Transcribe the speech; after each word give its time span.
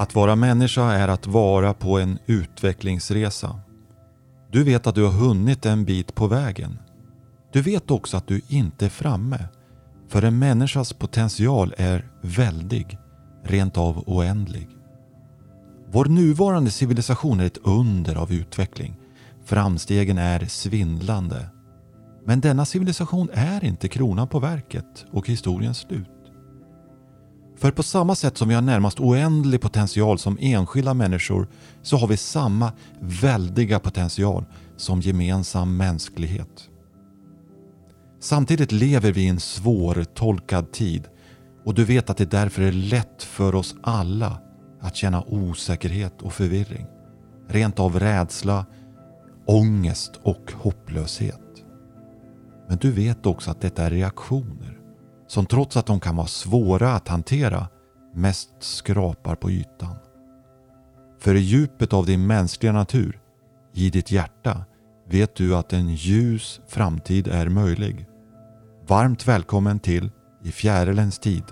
Att 0.00 0.14
vara 0.14 0.36
människa 0.36 0.92
är 0.92 1.08
att 1.08 1.26
vara 1.26 1.74
på 1.74 1.98
en 1.98 2.18
utvecklingsresa. 2.26 3.60
Du 4.50 4.64
vet 4.64 4.86
att 4.86 4.94
du 4.94 5.04
har 5.04 5.12
hunnit 5.12 5.66
en 5.66 5.84
bit 5.84 6.14
på 6.14 6.26
vägen. 6.26 6.78
Du 7.52 7.62
vet 7.62 7.90
också 7.90 8.16
att 8.16 8.26
du 8.26 8.40
inte 8.48 8.84
är 8.84 8.88
framme. 8.88 9.48
För 10.08 10.22
en 10.22 10.38
människas 10.38 10.92
potential 10.92 11.74
är 11.78 12.10
väldig, 12.20 12.98
rent 13.44 13.78
av 13.78 14.04
oändlig. 14.06 14.68
Vår 15.90 16.04
nuvarande 16.04 16.70
civilisation 16.70 17.40
är 17.40 17.46
ett 17.46 17.58
under 17.62 18.16
av 18.16 18.32
utveckling. 18.32 18.96
Framstegen 19.44 20.18
är 20.18 20.44
svindlande. 20.44 21.46
Men 22.24 22.40
denna 22.40 22.64
civilisation 22.64 23.30
är 23.32 23.64
inte 23.64 23.88
kronan 23.88 24.28
på 24.28 24.38
verket 24.38 25.04
och 25.12 25.28
historiens 25.28 25.78
slut. 25.78 26.19
För 27.60 27.70
på 27.70 27.82
samma 27.82 28.14
sätt 28.14 28.36
som 28.36 28.48
vi 28.48 28.54
har 28.54 28.62
närmast 28.62 29.00
oändlig 29.00 29.60
potential 29.60 30.18
som 30.18 30.38
enskilda 30.40 30.94
människor 30.94 31.48
så 31.82 31.96
har 31.96 32.06
vi 32.06 32.16
samma 32.16 32.72
väldiga 33.00 33.78
potential 33.78 34.44
som 34.76 35.00
gemensam 35.00 35.76
mänsklighet. 35.76 36.68
Samtidigt 38.20 38.72
lever 38.72 39.12
vi 39.12 39.22
i 39.22 39.28
en 39.28 39.40
svårtolkad 39.40 40.72
tid 40.72 41.08
och 41.64 41.74
du 41.74 41.84
vet 41.84 42.10
att 42.10 42.16
det 42.16 42.30
därför 42.30 42.62
är 42.62 42.72
lätt 42.72 43.22
för 43.22 43.54
oss 43.54 43.74
alla 43.82 44.40
att 44.80 44.96
känna 44.96 45.22
osäkerhet 45.22 46.22
och 46.22 46.32
förvirring. 46.32 46.86
Rent 47.48 47.78
av 47.78 48.00
rädsla, 48.00 48.66
ångest 49.46 50.20
och 50.22 50.52
hopplöshet. 50.54 51.64
Men 52.68 52.78
du 52.78 52.92
vet 52.92 53.26
också 53.26 53.50
att 53.50 53.60
detta 53.60 53.84
är 53.84 53.90
reaktioner 53.90 54.79
som 55.30 55.46
trots 55.46 55.76
att 55.76 55.86
de 55.86 56.00
kan 56.00 56.16
vara 56.16 56.26
svåra 56.26 56.92
att 56.92 57.08
hantera 57.08 57.68
mest 58.14 58.50
skrapar 58.58 59.34
på 59.34 59.50
ytan. 59.50 59.96
För 61.18 61.34
i 61.34 61.40
djupet 61.40 61.92
av 61.92 62.06
din 62.06 62.26
mänskliga 62.26 62.72
natur, 62.72 63.20
i 63.74 63.90
ditt 63.90 64.10
hjärta, 64.10 64.64
vet 65.08 65.34
du 65.34 65.56
att 65.56 65.72
en 65.72 65.94
ljus 65.94 66.60
framtid 66.68 67.28
är 67.28 67.48
möjlig. 67.48 68.06
Varmt 68.86 69.28
välkommen 69.28 69.78
till 69.78 70.10
I 70.44 70.52
fjärilens 70.52 71.18
tid. 71.18 71.44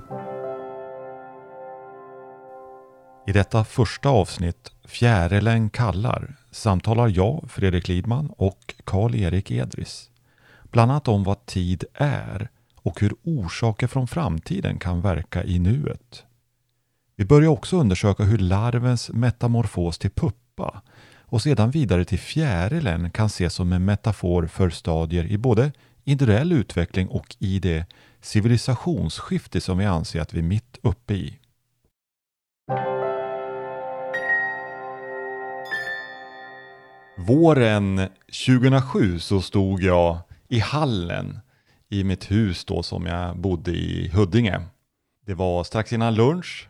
I 3.26 3.32
detta 3.32 3.64
första 3.64 4.08
avsnitt, 4.08 4.72
Fjärilen 4.84 5.70
kallar, 5.70 6.36
samtalar 6.50 7.08
jag, 7.08 7.44
Fredrik 7.48 7.88
Lidman 7.88 8.32
och 8.36 8.74
Karl-Erik 8.84 9.50
Edris. 9.50 10.10
Bland 10.70 10.90
annat 10.90 11.08
om 11.08 11.24
vad 11.24 11.46
tid 11.46 11.84
är 11.94 12.50
och 12.82 13.00
hur 13.00 13.14
orsaker 13.22 13.86
från 13.86 14.06
framtiden 14.06 14.78
kan 14.78 15.00
verka 15.00 15.44
i 15.44 15.58
nuet. 15.58 16.24
Vi 17.16 17.24
börjar 17.24 17.48
också 17.48 17.76
undersöka 17.76 18.22
hur 18.22 18.38
larvens 18.38 19.10
metamorfos 19.10 19.98
till 19.98 20.10
puppa 20.10 20.82
och 21.30 21.42
sedan 21.42 21.70
vidare 21.70 22.04
till 22.04 22.18
fjärilen 22.18 23.10
kan 23.10 23.26
ses 23.26 23.54
som 23.54 23.72
en 23.72 23.84
metafor 23.84 24.46
för 24.46 24.70
stadier 24.70 25.24
i 25.24 25.38
både 25.38 25.72
individuell 26.04 26.52
utveckling 26.52 27.08
och 27.08 27.36
i 27.38 27.58
det 27.58 27.86
civilisationsskifte 28.20 29.60
som 29.60 29.78
vi 29.78 29.84
anser 29.84 30.20
att 30.20 30.34
vi 30.34 30.38
är 30.38 30.42
mitt 30.42 30.78
uppe 30.82 31.14
i. 31.14 31.38
Våren 37.18 38.08
2007 38.46 39.18
så 39.18 39.40
stod 39.40 39.82
jag 39.82 40.18
i 40.48 40.58
hallen 40.58 41.40
i 41.88 42.04
mitt 42.04 42.30
hus 42.30 42.64
då 42.64 42.82
som 42.82 43.06
jag 43.06 43.36
bodde 43.36 43.70
i 43.70 44.08
Huddinge. 44.08 44.60
Det 45.26 45.34
var 45.34 45.64
strax 45.64 45.92
innan 45.92 46.14
lunch. 46.14 46.68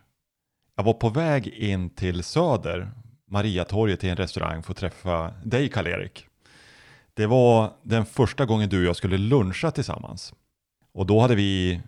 Jag 0.77 0.85
var 0.85 0.93
på 0.93 1.09
väg 1.09 1.47
in 1.47 1.91
till 1.91 2.23
Söder, 2.23 2.91
Mariatorget 3.27 4.01
till 4.01 4.11
en 4.11 4.17
restaurang 4.17 4.63
för 4.63 4.73
att 4.73 4.79
träffa 4.79 5.33
dig 5.45 5.69
Karl-Erik. 5.69 6.27
Det 7.15 7.27
var 7.27 7.73
den 7.83 8.07
första 8.07 8.47
gången 8.47 8.69
du 8.69 8.79
och 8.79 8.85
jag 8.85 8.97
skulle 8.97 9.19
luncha 9.19 9.71
tillsammans. 9.71 10.35
Och 10.93 11.07
då 11.07 11.21
hade 11.21 11.35
vi 11.35 11.81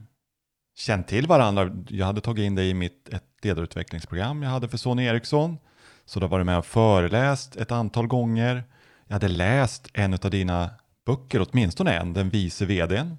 känt 0.77 1.09
till 1.09 1.27
varandra. 1.27 1.71
Jag 1.89 2.07
hade 2.07 2.21
tagit 2.21 2.43
in 2.43 2.55
dig 2.55 2.71
i 2.71 2.75
mitt 2.75 3.09
ett 3.09 3.25
ledarutvecklingsprogram 3.43 4.43
jag 4.43 4.51
hade 4.51 4.69
för 4.69 4.79
Sony 4.79 5.05
Ericsson. 5.05 5.59
Så 6.05 6.21
då 6.21 6.27
var 6.27 6.39
du 6.39 6.45
med 6.45 6.59
och 6.59 6.67
föreläst 6.67 7.57
ett 7.57 7.73
antal 7.73 8.07
gånger. 8.07 8.65
Jag 9.07 9.15
hade 9.15 9.29
läst 9.29 9.89
en 9.93 10.15
av 10.15 10.31
dina 10.31 10.71
böcker, 11.07 11.47
åtminstone 11.51 11.99
en, 11.99 12.13
Den 12.13 12.31
vice 12.31 12.67
vdn. 12.67 13.17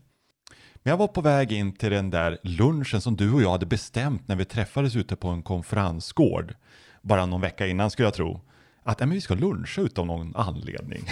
Men 0.84 0.92
jag 0.92 0.98
var 0.98 1.08
på 1.08 1.22
väg 1.22 1.52
in 1.52 1.76
till 1.76 1.92
den 1.92 2.10
där 2.10 2.38
lunchen 2.44 3.02
som 3.02 3.16
du 3.16 3.34
och 3.34 3.42
jag 3.42 3.52
hade 3.52 3.66
bestämt 3.66 4.28
när 4.28 4.36
vi 4.36 4.46
träffades 4.46 4.96
ute 4.96 5.16
på 5.16 5.28
en 5.28 5.44
konferensgård. 5.44 6.56
Bara 7.02 7.26
någon 7.26 7.42
vecka 7.42 7.68
innan 7.68 7.92
skulle 7.92 8.06
jag 8.06 8.14
tro. 8.14 8.42
Att 8.84 9.00
ja, 9.00 9.06
men 9.06 9.16
vi 9.16 9.22
ska 9.22 9.34
luncha 9.34 9.82
utav 9.82 10.06
någon 10.06 10.36
anledning. 10.36 11.04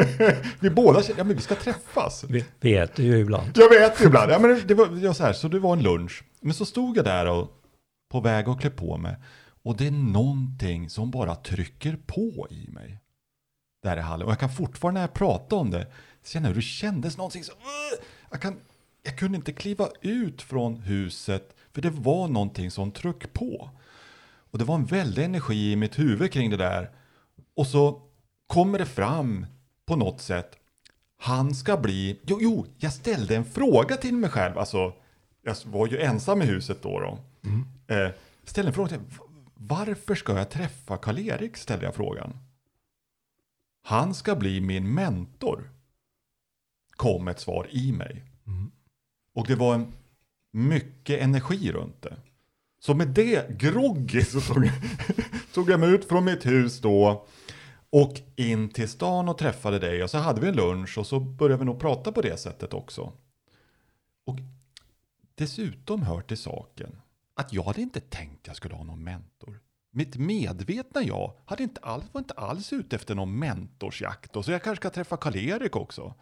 vi 0.60 0.70
båda 0.70 1.02
kände, 1.02 1.20
ja 1.20 1.24
men 1.24 1.36
vi 1.36 1.42
ska 1.42 1.54
träffas. 1.54 2.24
Vi, 2.28 2.44
vi 2.60 2.74
äter 2.74 3.04
ju 3.04 3.18
ibland. 3.18 3.50
Jag 3.54 3.68
vet 3.68 4.00
ju 4.00 4.06
ibland. 4.06 4.32
Ja, 4.32 4.38
men 4.38 4.62
det 4.66 4.74
var, 4.74 4.86
det 4.86 5.06
var 5.06 5.14
så 5.14 5.24
här, 5.24 5.32
så 5.32 5.48
det 5.48 5.58
var 5.58 5.72
en 5.72 5.82
lunch. 5.82 6.24
Men 6.40 6.54
så 6.54 6.66
stod 6.66 6.96
jag 6.96 7.04
där 7.04 7.26
och 7.26 7.60
på 8.10 8.20
väg 8.20 8.48
att 8.48 8.60
klä 8.60 8.70
på 8.70 8.96
mig. 8.96 9.16
Och 9.62 9.76
det 9.76 9.86
är 9.86 9.90
någonting 9.90 10.90
som 10.90 11.10
bara 11.10 11.34
trycker 11.34 11.98
på 12.06 12.46
i 12.50 12.68
mig. 12.70 13.00
Där 13.82 13.96
i 13.96 14.00
hallen. 14.00 14.26
Och 14.26 14.30
jag 14.30 14.38
kan 14.38 14.50
fortfarande 14.50 15.00
när 15.00 15.06
jag 15.06 15.14
pratar 15.14 15.56
om 15.56 15.70
det 15.70 15.86
känna 16.24 16.48
hur 16.48 16.54
det 16.54 16.62
kändes 16.62 17.16
någonting 17.16 17.44
så. 17.44 17.52
Jag, 18.30 18.42
kan, 18.42 18.60
jag 19.02 19.18
kunde 19.18 19.36
inte 19.36 19.52
kliva 19.52 19.88
ut 20.00 20.42
från 20.42 20.76
huset 20.76 21.56
för 21.72 21.82
det 21.82 21.90
var 21.90 22.28
någonting 22.28 22.70
som 22.70 22.92
tryck 22.92 23.32
på. 23.32 23.70
Och 24.50 24.58
det 24.58 24.64
var 24.64 24.74
en 24.74 24.84
väldig 24.84 25.24
energi 25.24 25.72
i 25.72 25.76
mitt 25.76 25.98
huvud 25.98 26.32
kring 26.32 26.50
det 26.50 26.56
där. 26.56 26.90
Och 27.56 27.66
så 27.66 28.02
kommer 28.46 28.78
det 28.78 28.86
fram 28.86 29.46
på 29.86 29.96
något 29.96 30.20
sätt. 30.20 30.56
Han 31.18 31.54
ska 31.54 31.76
bli, 31.76 32.20
jo, 32.26 32.38
jo, 32.40 32.66
jag 32.78 32.92
ställde 32.92 33.36
en 33.36 33.44
fråga 33.44 33.96
till 33.96 34.14
mig 34.14 34.30
själv. 34.30 34.58
Alltså, 34.58 34.92
jag 35.42 35.56
var 35.64 35.86
ju 35.86 36.00
ensam 36.00 36.42
i 36.42 36.44
huset 36.44 36.82
då. 36.82 37.00
då. 37.00 37.18
Mm. 37.44 37.66
Eh, 37.86 38.14
ställde 38.44 38.68
en 38.70 38.74
fråga 38.74 38.88
till 38.88 39.00
varför 39.54 40.14
ska 40.14 40.38
jag 40.38 40.50
träffa 40.50 40.96
Karl-Erik? 40.96 41.56
ställde 41.56 41.84
jag 41.84 41.94
frågan. 41.94 42.38
Han 43.82 44.14
ska 44.14 44.36
bli 44.36 44.60
min 44.60 44.94
mentor. 44.94 45.70
Kom 46.96 47.28
ett 47.28 47.40
svar 47.40 47.66
i 47.70 47.92
mig. 47.92 48.24
Mm. 48.46 48.70
Och 49.34 49.46
det 49.46 49.54
var 49.54 49.74
en 49.74 49.92
mycket 50.52 51.20
energi 51.20 51.72
runt 51.72 52.02
det. 52.02 52.16
Så 52.80 52.94
med 52.94 53.08
det 53.08 53.58
groggy 53.58 54.24
så 54.24 54.40
tog 54.40 54.64
jag, 54.64 54.74
tog 55.54 55.70
jag 55.70 55.80
mig 55.80 55.90
ut 55.94 56.04
från 56.04 56.24
mitt 56.24 56.46
hus 56.46 56.80
då 56.80 57.26
och 57.90 58.20
in 58.36 58.68
till 58.68 58.88
stan 58.88 59.28
och 59.28 59.38
träffade 59.38 59.78
dig 59.78 60.02
och 60.02 60.10
så 60.10 60.18
hade 60.18 60.40
vi 60.40 60.48
en 60.48 60.56
lunch 60.56 60.98
och 60.98 61.06
så 61.06 61.20
började 61.20 61.58
vi 61.58 61.64
nog 61.64 61.80
prata 61.80 62.12
på 62.12 62.22
det 62.22 62.36
sättet 62.36 62.74
också. 62.74 63.12
Och 64.26 64.38
dessutom 65.34 66.02
hör 66.02 66.20
till 66.20 66.38
saken 66.38 67.00
att 67.34 67.52
jag 67.52 67.62
hade 67.62 67.80
inte 67.80 68.00
tänkt 68.00 68.40
att 68.40 68.46
jag 68.46 68.56
skulle 68.56 68.74
ha 68.74 68.84
någon 68.84 69.04
mentor. 69.04 69.60
Mitt 69.90 70.16
medvetna 70.16 71.02
jag 71.02 71.34
hade 71.44 71.62
inte 71.62 71.80
alls, 71.80 72.04
var 72.12 72.18
inte 72.18 72.34
alls 72.34 72.72
ute 72.72 72.96
efter 72.96 73.14
någon 73.14 73.38
mentorsjakt 73.38 74.36
och 74.36 74.44
så 74.44 74.52
jag 74.52 74.62
kanske 74.62 74.82
ska 74.82 74.90
träffa 74.90 75.16
Karl-Erik 75.16 75.76
också. 75.76 76.14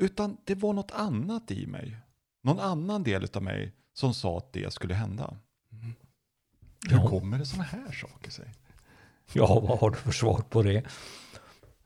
Utan 0.00 0.36
det 0.44 0.54
var 0.54 0.72
något 0.72 0.90
annat 0.90 1.50
i 1.50 1.66
mig. 1.66 1.96
Någon 2.42 2.60
annan 2.60 3.02
del 3.02 3.26
av 3.34 3.42
mig 3.42 3.72
som 3.94 4.14
sa 4.14 4.38
att 4.38 4.52
det 4.52 4.72
skulle 4.72 4.94
hända. 4.94 5.36
Mm. 5.72 5.94
Hur 6.88 6.96
ja. 6.96 7.08
kommer 7.08 7.38
det 7.38 7.46
sådana 7.46 7.64
här 7.64 7.92
saker 7.92 8.30
sig? 8.30 8.54
Ja, 9.32 9.60
vad 9.60 9.78
har 9.78 9.90
du 9.90 9.96
för 9.96 10.12
svar 10.12 10.42
på 10.50 10.62
det? 10.62 10.82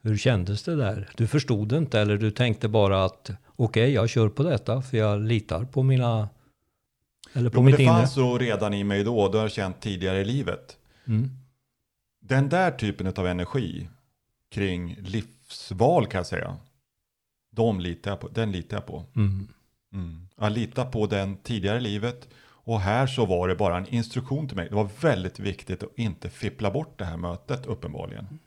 Hur 0.03 0.17
kändes 0.17 0.63
det 0.63 0.77
där? 0.77 1.11
Du 1.17 1.27
förstod 1.27 1.73
inte 1.73 2.01
eller 2.01 2.17
du 2.17 2.31
tänkte 2.31 2.69
bara 2.69 3.05
att 3.05 3.31
okej, 3.47 3.83
okay, 3.83 3.91
jag 3.91 4.09
kör 4.09 4.29
på 4.29 4.43
detta 4.43 4.83
för 4.83 4.97
jag 4.97 5.21
litar 5.21 5.65
på 5.65 5.83
mina... 5.83 6.29
Eller 7.33 7.51
på 7.51 7.57
jo, 7.57 7.63
mitt 7.63 7.77
det 7.77 7.83
inre. 7.83 7.95
fanns 7.95 8.15
så 8.15 8.39
redan 8.39 8.75
i 8.75 8.85
mig 8.85 9.05
då, 9.05 9.29
det 9.29 9.39
har 9.39 9.45
jag 9.45 9.53
känt 9.53 9.81
tidigare 9.81 10.21
i 10.21 10.25
livet. 10.25 10.77
Mm. 11.07 11.31
Den 12.21 12.49
där 12.49 12.71
typen 12.71 13.07
av 13.07 13.27
energi 13.27 13.89
kring 14.51 14.97
livsval 15.01 16.07
kan 16.07 16.19
jag 16.19 16.27
säga. 16.27 16.57
De 17.55 17.81
litar 17.81 18.11
jag 18.11 18.21
på, 18.21 18.29
den 18.29 18.53
litar 18.53 18.77
jag 18.77 18.87
på. 18.87 19.05
Mm. 19.17 19.49
Mm. 19.93 20.29
Jag 20.41 20.53
litar 20.53 20.85
på 20.85 21.07
den 21.07 21.37
tidigare 21.37 21.81
livet 21.81 22.29
och 22.47 22.81
här 22.81 23.07
så 23.07 23.27
var 23.27 23.49
det 23.49 23.55
bara 23.55 23.77
en 23.77 23.95
instruktion 23.95 24.49
till 24.49 24.57
mig. 24.57 24.69
Det 24.69 24.75
var 24.75 24.89
väldigt 25.01 25.39
viktigt 25.39 25.83
att 25.83 25.99
inte 25.99 26.31
fippla 26.31 26.71
bort 26.71 26.99
det 26.99 27.05
här 27.05 27.17
mötet 27.17 27.67
uppenbarligen. 27.67 28.39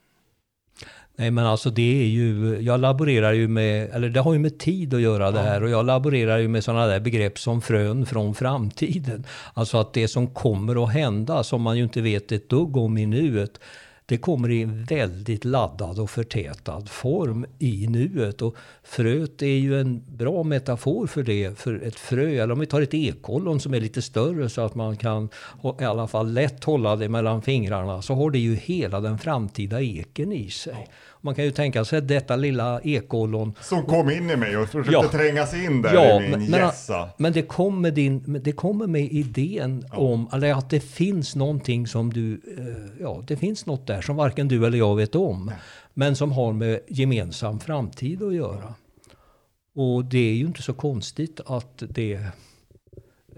Nej 1.16 1.30
men 1.30 1.46
alltså 1.46 1.70
det 1.70 2.02
är 2.02 2.06
ju, 2.06 2.60
jag 2.60 2.80
laborerar 2.80 3.32
ju 3.32 3.48
med, 3.48 3.90
eller 3.90 4.08
det 4.08 4.20
har 4.20 4.32
ju 4.32 4.38
med 4.38 4.58
tid 4.58 4.94
att 4.94 5.00
göra 5.00 5.30
det 5.30 5.40
här 5.40 5.62
och 5.62 5.70
jag 5.70 5.86
laborerar 5.86 6.38
ju 6.38 6.48
med 6.48 6.64
sådana 6.64 6.86
där 6.86 7.00
begrepp 7.00 7.38
som 7.38 7.62
frön 7.62 8.06
från 8.06 8.34
framtiden. 8.34 9.24
Alltså 9.54 9.78
att 9.78 9.92
det 9.92 10.08
som 10.08 10.26
kommer 10.26 10.84
att 10.84 10.92
hända, 10.92 11.44
som 11.44 11.62
man 11.62 11.76
ju 11.76 11.82
inte 11.82 12.00
vet 12.00 12.32
ett 12.32 12.48
dugg 12.48 12.76
om 12.76 12.98
i 12.98 13.06
nuet, 13.06 13.60
det 14.08 14.18
kommer 14.18 14.50
i 14.50 14.62
en 14.62 14.84
väldigt 14.84 15.44
laddad 15.44 15.98
och 15.98 16.10
förtätad 16.10 16.88
form 16.88 17.46
i 17.58 17.86
nuet. 17.86 18.42
Och 18.42 18.56
fröet 18.82 19.42
är 19.42 19.46
ju 19.46 19.80
en 19.80 20.04
bra 20.16 20.42
metafor 20.42 21.06
för 21.06 21.22
det. 21.22 21.58
För 21.58 21.82
ett 21.82 21.94
frö, 21.94 22.28
eller 22.28 22.52
om 22.52 22.60
vi 22.60 22.66
tar 22.66 22.80
ett 22.80 22.94
ekollon 22.94 23.60
som 23.60 23.74
är 23.74 23.80
lite 23.80 24.02
större 24.02 24.48
så 24.48 24.60
att 24.60 24.74
man 24.74 24.96
kan 24.96 25.28
i 25.80 25.84
alla 25.84 26.08
fall 26.08 26.32
lätt 26.32 26.64
hålla 26.64 26.96
det 26.96 27.08
mellan 27.08 27.42
fingrarna. 27.42 28.02
Så 28.02 28.14
har 28.14 28.30
det 28.30 28.38
ju 28.38 28.54
hela 28.54 29.00
den 29.00 29.18
framtida 29.18 29.82
eken 29.82 30.32
i 30.32 30.50
sig. 30.50 30.88
Man 31.20 31.34
kan 31.34 31.44
ju 31.44 31.50
tänka 31.50 31.84
sig 31.84 32.02
detta 32.02 32.36
lilla 32.36 32.80
ekollon. 32.80 33.54
Som 33.60 33.84
kom 33.84 34.10
in 34.10 34.30
i 34.30 34.36
mig 34.36 34.56
och 34.56 34.68
försökte 34.68 35.16
ja, 35.36 35.46
sig 35.46 35.64
in 35.64 35.82
där 35.82 35.94
ja, 35.94 36.22
i 36.22 36.30
min 36.30 36.50
men, 36.50 36.60
gässa. 36.60 37.08
Men 37.16 37.32
det 37.32 37.42
kommer, 37.42 37.90
din, 37.90 38.40
det 38.44 38.52
kommer 38.52 38.86
med 38.86 39.12
idén 39.12 39.84
ja. 39.90 39.96
om 39.96 40.28
eller 40.32 40.52
att 40.52 40.70
det 40.70 40.80
finns 40.80 41.36
någonting 41.36 41.86
som 41.86 42.12
du, 42.12 42.32
eh, 42.58 43.02
ja 43.02 43.24
det 43.26 43.36
finns 43.36 43.66
något 43.66 43.86
där 43.86 44.00
som 44.00 44.16
varken 44.16 44.48
du 44.48 44.66
eller 44.66 44.78
jag 44.78 44.96
vet 44.96 45.14
om. 45.14 45.46
Nej. 45.46 45.56
Men 45.94 46.16
som 46.16 46.32
har 46.32 46.52
med 46.52 46.80
gemensam 46.88 47.60
framtid 47.60 48.22
att 48.22 48.34
göra. 48.34 48.74
Och 49.74 50.04
det 50.04 50.18
är 50.18 50.34
ju 50.34 50.46
inte 50.46 50.62
så 50.62 50.72
konstigt 50.72 51.40
att 51.46 51.82
det 51.88 52.26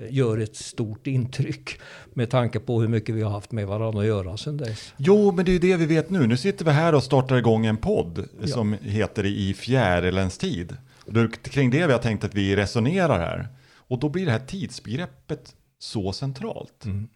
gör 0.09 0.39
ett 0.39 0.57
stort 0.57 1.07
intryck 1.07 1.81
med 2.15 2.31
tanke 2.31 2.61
på 2.61 2.81
hur 2.81 2.89
mycket 2.89 3.15
vi 3.15 3.23
har 3.23 3.31
haft 3.31 3.53
med 3.53 3.67
varandra 3.67 4.01
att 4.01 4.07
göra 4.07 4.37
sedan 4.37 4.57
dess. 4.57 4.95
Jo, 4.97 5.33
men 5.33 5.45
det 5.45 5.51
är 5.51 5.53
ju 5.53 5.59
det 5.59 5.77
vi 5.77 5.87
vet 5.87 6.11
nu. 6.11 6.27
Nu 6.27 6.37
sitter 6.37 6.65
vi 6.65 6.71
här 6.71 6.95
och 6.95 7.03
startar 7.03 7.37
igång 7.37 7.67
en 7.67 7.77
podd 7.77 8.29
ja. 8.41 8.47
som 8.47 8.73
heter 8.73 9.27
I 9.27 9.55
fjärilens 9.55 10.39
tid. 10.39 10.77
Och 11.07 11.13
det 11.13 11.21
är 11.21 11.29
kring 11.29 11.71
det 11.71 11.87
vi 11.87 11.93
har 11.93 12.01
tänkt 12.01 12.25
att 12.25 12.35
vi 12.35 12.57
resonerar 12.57 13.19
här. 13.19 13.49
Och 13.75 13.99
då 13.99 14.09
blir 14.09 14.27
det 14.27 14.33
här 14.33 14.47
tidsbegreppet 14.47 15.55
så 15.79 16.13
centralt. 16.13 16.85
Mm. 16.85 17.09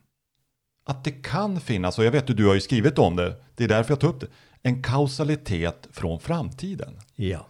Att 0.87 1.05
det 1.05 1.11
kan 1.11 1.61
finnas, 1.61 1.99
och 1.99 2.05
jag 2.05 2.13
vet 2.13 2.31
att 2.31 2.37
du 2.37 2.47
har 2.47 2.55
ju 2.55 2.61
skrivit 2.61 2.99
om 2.99 3.17
det, 3.17 3.35
det 3.57 3.65
är 3.65 3.69
därför 3.69 3.93
jag 3.93 4.01
tar 4.01 4.09
upp 4.09 4.21
det, 4.21 4.27
en 4.63 4.83
kausalitet 4.83 5.89
från 5.93 6.21
framtiden. 6.21 6.99
Ja, 7.15 7.47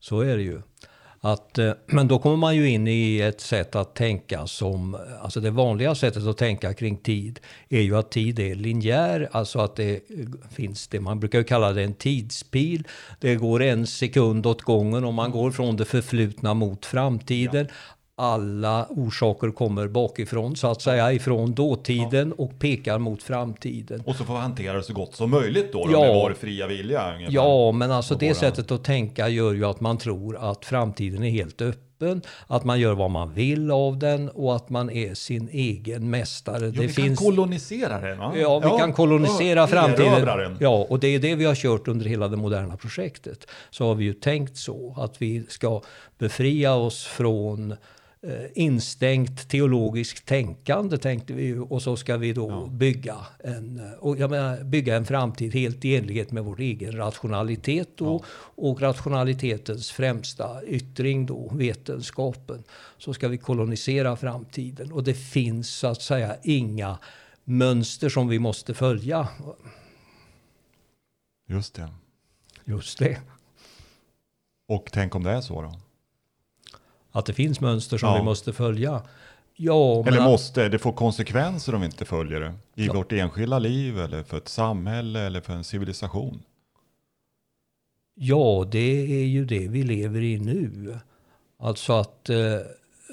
så 0.00 0.20
är 0.20 0.36
det 0.36 0.42
ju. 0.42 0.62
Att, 1.22 1.58
eh, 1.58 1.72
men 1.86 2.08
då 2.08 2.18
kommer 2.18 2.36
man 2.36 2.56
ju 2.56 2.68
in 2.68 2.88
i 2.88 3.20
ett 3.20 3.40
sätt 3.40 3.76
att 3.76 3.94
tänka 3.94 4.46
som, 4.46 4.96
alltså 5.22 5.40
det 5.40 5.50
vanliga 5.50 5.94
sättet 5.94 6.26
att 6.26 6.38
tänka 6.38 6.74
kring 6.74 6.96
tid 6.96 7.40
är 7.68 7.80
ju 7.80 7.96
att 7.96 8.10
tid 8.10 8.38
är 8.38 8.54
linjär, 8.54 9.28
alltså 9.32 9.58
att 9.58 9.76
det 9.76 10.00
finns 10.50 10.88
det 10.88 11.00
man 11.00 11.20
brukar 11.20 11.42
kalla 11.42 11.72
det 11.72 11.82
en 11.82 11.94
tidspil. 11.94 12.88
Det 13.18 13.34
går 13.34 13.62
en 13.62 13.86
sekund 13.86 14.46
åt 14.46 14.62
gången 14.62 15.04
om 15.04 15.14
man 15.14 15.30
går 15.30 15.50
från 15.50 15.76
det 15.76 15.84
förflutna 15.84 16.54
mot 16.54 16.86
framtiden. 16.86 17.66
Ja 17.68 17.74
alla 18.20 18.86
orsaker 18.90 19.50
kommer 19.50 19.88
bakifrån, 19.88 20.56
så 20.56 20.66
att 20.66 20.82
säga, 20.82 21.12
ifrån 21.12 21.54
dåtiden 21.54 22.34
ja. 22.38 22.44
och 22.44 22.58
pekar 22.58 22.98
mot 22.98 23.22
framtiden. 23.22 24.02
Och 24.06 24.16
så 24.16 24.24
får 24.24 24.34
vi 24.34 24.40
hantera 24.40 24.76
det 24.76 24.82
så 24.82 24.92
gott 24.92 25.14
som 25.14 25.30
möjligt 25.30 25.72
då, 25.72 25.88
ja. 25.92 26.00
med 26.00 26.14
vår 26.14 26.34
fria 26.40 26.66
vilja. 26.66 27.14
Ungefär. 27.14 27.34
Ja, 27.34 27.72
men 27.72 27.90
alltså 27.90 28.14
det 28.14 28.34
sättet 28.34 28.70
att 28.70 28.84
tänka 28.84 29.28
gör 29.28 29.52
ju 29.52 29.64
att 29.64 29.80
man 29.80 29.98
tror 29.98 30.50
att 30.50 30.64
framtiden 30.64 31.24
är 31.24 31.30
helt 31.30 31.62
öppen, 31.62 32.22
att 32.46 32.64
man 32.64 32.80
gör 32.80 32.94
vad 32.94 33.10
man 33.10 33.34
vill 33.34 33.70
av 33.70 33.98
den 33.98 34.28
och 34.28 34.56
att 34.56 34.70
man 34.70 34.90
är 34.90 35.14
sin 35.14 35.48
egen 35.52 36.10
mästare. 36.10 36.64
Ja, 36.64 36.72
det 36.72 36.80
vi 36.80 36.88
finns... 36.88 37.18
kan 37.18 37.26
kolonisera 37.26 38.00
den. 38.00 38.18
Va? 38.18 38.32
Ja, 38.36 38.58
vi 38.58 38.68
ja, 38.68 38.78
kan 38.78 38.92
kolonisera 38.92 39.66
framtiden. 39.66 40.56
Ja, 40.60 40.86
och 40.88 41.00
det 41.00 41.08
är 41.08 41.18
det 41.18 41.34
vi 41.34 41.44
har 41.44 41.54
kört 41.54 41.88
under 41.88 42.06
hela 42.06 42.28
det 42.28 42.36
moderna 42.36 42.76
projektet. 42.76 43.46
Så 43.70 43.86
har 43.86 43.94
vi 43.94 44.04
ju 44.04 44.12
tänkt 44.12 44.56
så, 44.56 44.94
att 44.98 45.22
vi 45.22 45.44
ska 45.48 45.82
befria 46.18 46.74
oss 46.74 47.04
från 47.04 47.74
instängt 48.54 49.48
teologiskt 49.48 50.26
tänkande 50.26 50.98
tänkte 50.98 51.32
vi 51.32 51.58
och 51.68 51.82
så 51.82 51.96
ska 51.96 52.16
vi 52.16 52.32
då 52.32 52.50
ja. 52.50 52.66
bygga, 52.70 53.16
en, 53.38 53.80
eh, 53.80 53.92
och 53.92 54.18
jag 54.18 54.30
menar, 54.30 54.64
bygga 54.64 54.96
en 54.96 55.06
framtid 55.06 55.54
helt 55.54 55.84
i 55.84 55.96
enlighet 55.96 56.32
med 56.32 56.44
vår 56.44 56.60
egen 56.60 56.96
rationalitet 56.96 57.88
då, 57.96 58.04
ja. 58.04 58.20
och 58.64 58.80
rationalitetens 58.80 59.90
främsta 59.90 60.64
yttring 60.64 61.26
då, 61.26 61.50
vetenskapen. 61.54 62.64
Så 62.98 63.14
ska 63.14 63.28
vi 63.28 63.38
kolonisera 63.38 64.16
framtiden 64.16 64.92
och 64.92 65.04
det 65.04 65.14
finns 65.14 65.70
så 65.70 65.86
att 65.86 66.02
säga 66.02 66.36
inga 66.42 66.98
mönster 67.44 68.08
som 68.08 68.28
vi 68.28 68.38
måste 68.38 68.74
följa. 68.74 69.28
Just 71.48 71.74
det. 71.74 71.88
Just 72.64 72.98
det. 72.98 73.20
Och 74.68 74.88
tänk 74.92 75.14
om 75.14 75.22
det 75.22 75.30
är 75.30 75.40
så 75.40 75.62
då? 75.62 75.89
Att 77.12 77.26
det 77.26 77.32
finns 77.32 77.60
mönster 77.60 77.98
som 77.98 78.08
ja. 78.08 78.16
vi 78.16 78.22
måste 78.22 78.52
följa. 78.52 79.02
Ja, 79.56 80.06
eller 80.06 80.20
måste, 80.20 80.68
det 80.68 80.78
får 80.78 80.92
konsekvenser 80.92 81.74
om 81.74 81.80
vi 81.80 81.86
inte 81.86 82.04
följer 82.04 82.40
det. 82.40 82.54
I 82.74 82.86
ja. 82.86 82.92
vårt 82.92 83.12
enskilda 83.12 83.58
liv 83.58 83.98
eller 83.98 84.22
för 84.22 84.36
ett 84.36 84.48
samhälle 84.48 85.20
eller 85.20 85.40
för 85.40 85.52
en 85.52 85.64
civilisation. 85.64 86.42
Ja, 88.14 88.68
det 88.70 89.20
är 89.22 89.26
ju 89.26 89.44
det 89.44 89.68
vi 89.68 89.82
lever 89.82 90.20
i 90.20 90.38
nu. 90.38 90.98
Alltså 91.58 91.92
att 91.92 92.28
eh, 92.28 92.58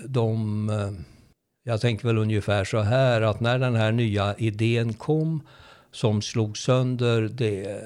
de... 0.05 0.69
Eh, 0.69 0.91
jag 1.63 1.81
tänker 1.81 2.07
väl 2.07 2.17
ungefär 2.17 2.63
så 2.63 2.79
här 2.79 3.21
att 3.21 3.39
när 3.39 3.59
den 3.59 3.75
här 3.75 3.91
nya 3.91 4.35
idén 4.37 4.93
kom 4.93 5.41
som 5.91 6.21
slog 6.21 6.57
sönder 6.57 7.21
det 7.21 7.81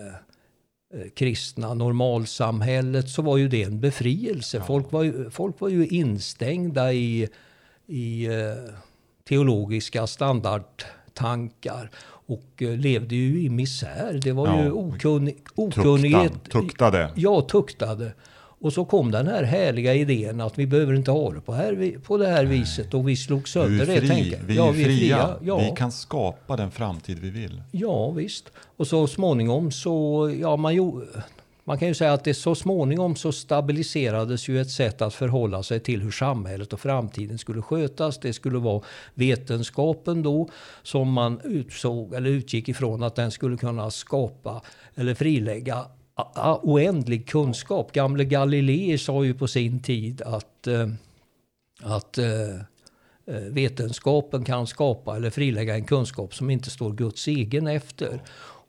kristna 1.16 1.74
normalsamhället 1.74 3.10
så 3.10 3.22
var 3.22 3.38
ju 3.38 3.48
det 3.48 3.64
en 3.64 3.80
befrielse. 3.80 4.58
Ja. 4.58 4.64
Folk, 4.64 4.92
var 4.92 5.04
ju, 5.04 5.30
folk 5.30 5.62
var 5.62 5.70
ju 5.70 5.88
instängda 5.88 6.94
i, 6.94 7.30
i 7.88 8.26
eh, 8.26 8.74
teologiska 9.30 10.08
standardtankar 10.08 11.92
och 12.26 12.62
eh, 12.62 12.78
levde 12.78 13.16
ju 13.16 13.44
i 13.44 13.50
misär. 13.50 14.20
Det 14.24 14.32
var 14.32 14.48
ja. 14.48 14.64
ju 14.64 14.72
okunnig, 14.72 15.38
okunnighet. 15.56 16.34
Tuktad, 16.34 16.62
tuktade. 16.62 17.12
Ja, 17.16 17.42
tuktade. 17.42 18.14
Och 18.62 18.74
så 18.74 18.86
kom 18.86 19.12
den 19.12 19.28
här 19.28 19.44
härliga 19.44 19.94
idén 19.94 20.42
att 20.42 20.60
vi 20.60 20.68
behöver 20.68 20.94
inte 20.94 21.12
ha 21.12 21.32
det 21.32 21.42
på, 21.42 21.54
här, 21.54 22.00
på 22.04 22.18
det 22.18 22.28
här 22.28 22.46
viset. 22.46 22.94
Och 22.94 23.10
vi 23.10 23.16
slog 23.16 23.48
sönder 23.48 23.86
det. 23.86 24.02
Fri. 24.02 24.38
Vi 24.46 24.56
ja, 24.56 24.70
är 24.70 24.74
vi 24.74 24.82
är 24.82 24.86
fria. 24.86 25.36
Ja. 25.44 25.58
Vi 25.58 25.74
kan 25.78 25.92
skapa 25.92 26.56
den 26.56 26.72
framtid 26.72 27.20
vi 27.20 27.30
vill. 27.30 27.62
Ja, 27.72 28.12
visst. 28.12 28.52
Och 28.78 28.88
så 28.88 29.08
småningom 29.08 29.72
så, 29.72 30.36
ja 30.42 30.56
man, 30.56 31.04
man 31.64 31.78
kan 31.78 31.88
ju 31.88 31.94
säga 31.94 32.14
att 32.14 32.24
det 32.24 32.34
så 32.34 32.56
småningom 32.56 33.16
så 33.16 33.32
stabiliserades 33.32 34.48
ju 34.48 34.62
ett 34.62 34.72
sätt 34.72 35.02
att 35.02 35.14
förhålla 35.14 35.64
sig 35.64 35.80
till 35.80 36.02
hur 36.02 36.12
samhället 36.12 36.74
och 36.74 36.80
framtiden 36.80 37.38
skulle 37.38 37.62
skötas. 37.62 38.20
Det 38.20 38.34
skulle 38.34 38.58
vara 38.58 38.82
vetenskapen 39.14 40.24
då 40.24 40.50
som 40.84 41.12
man 41.12 41.42
utsåg 41.44 42.14
eller 42.14 42.30
utgick 42.30 42.70
ifrån 42.70 43.04
att 43.04 43.16
den 43.16 43.32
skulle 43.32 43.58
kunna 43.58 43.92
skapa 43.92 44.62
eller 44.96 45.14
frilägga 45.14 45.86
oändlig 46.64 47.28
kunskap. 47.30 47.92
Gamle 47.92 48.26
Galilei 48.26 48.98
sa 48.98 49.24
ju 49.24 49.34
på 49.34 49.48
sin 49.48 49.80
tid 49.80 50.22
att, 50.22 50.68
eh, 50.68 50.88
att 51.82 52.18
eh, 52.18 52.56
eh, 53.26 53.42
vetenskapen 53.50 54.44
kan 54.44 54.68
skapa 54.68 55.16
eller 55.16 55.30
frilägga 55.30 55.76
en 55.76 55.86
kunskap 55.86 56.36
som 56.36 56.50
inte 56.50 56.70
står 56.70 56.94
Guds 56.94 57.28
egen 57.28 57.68
efter. 57.68 58.22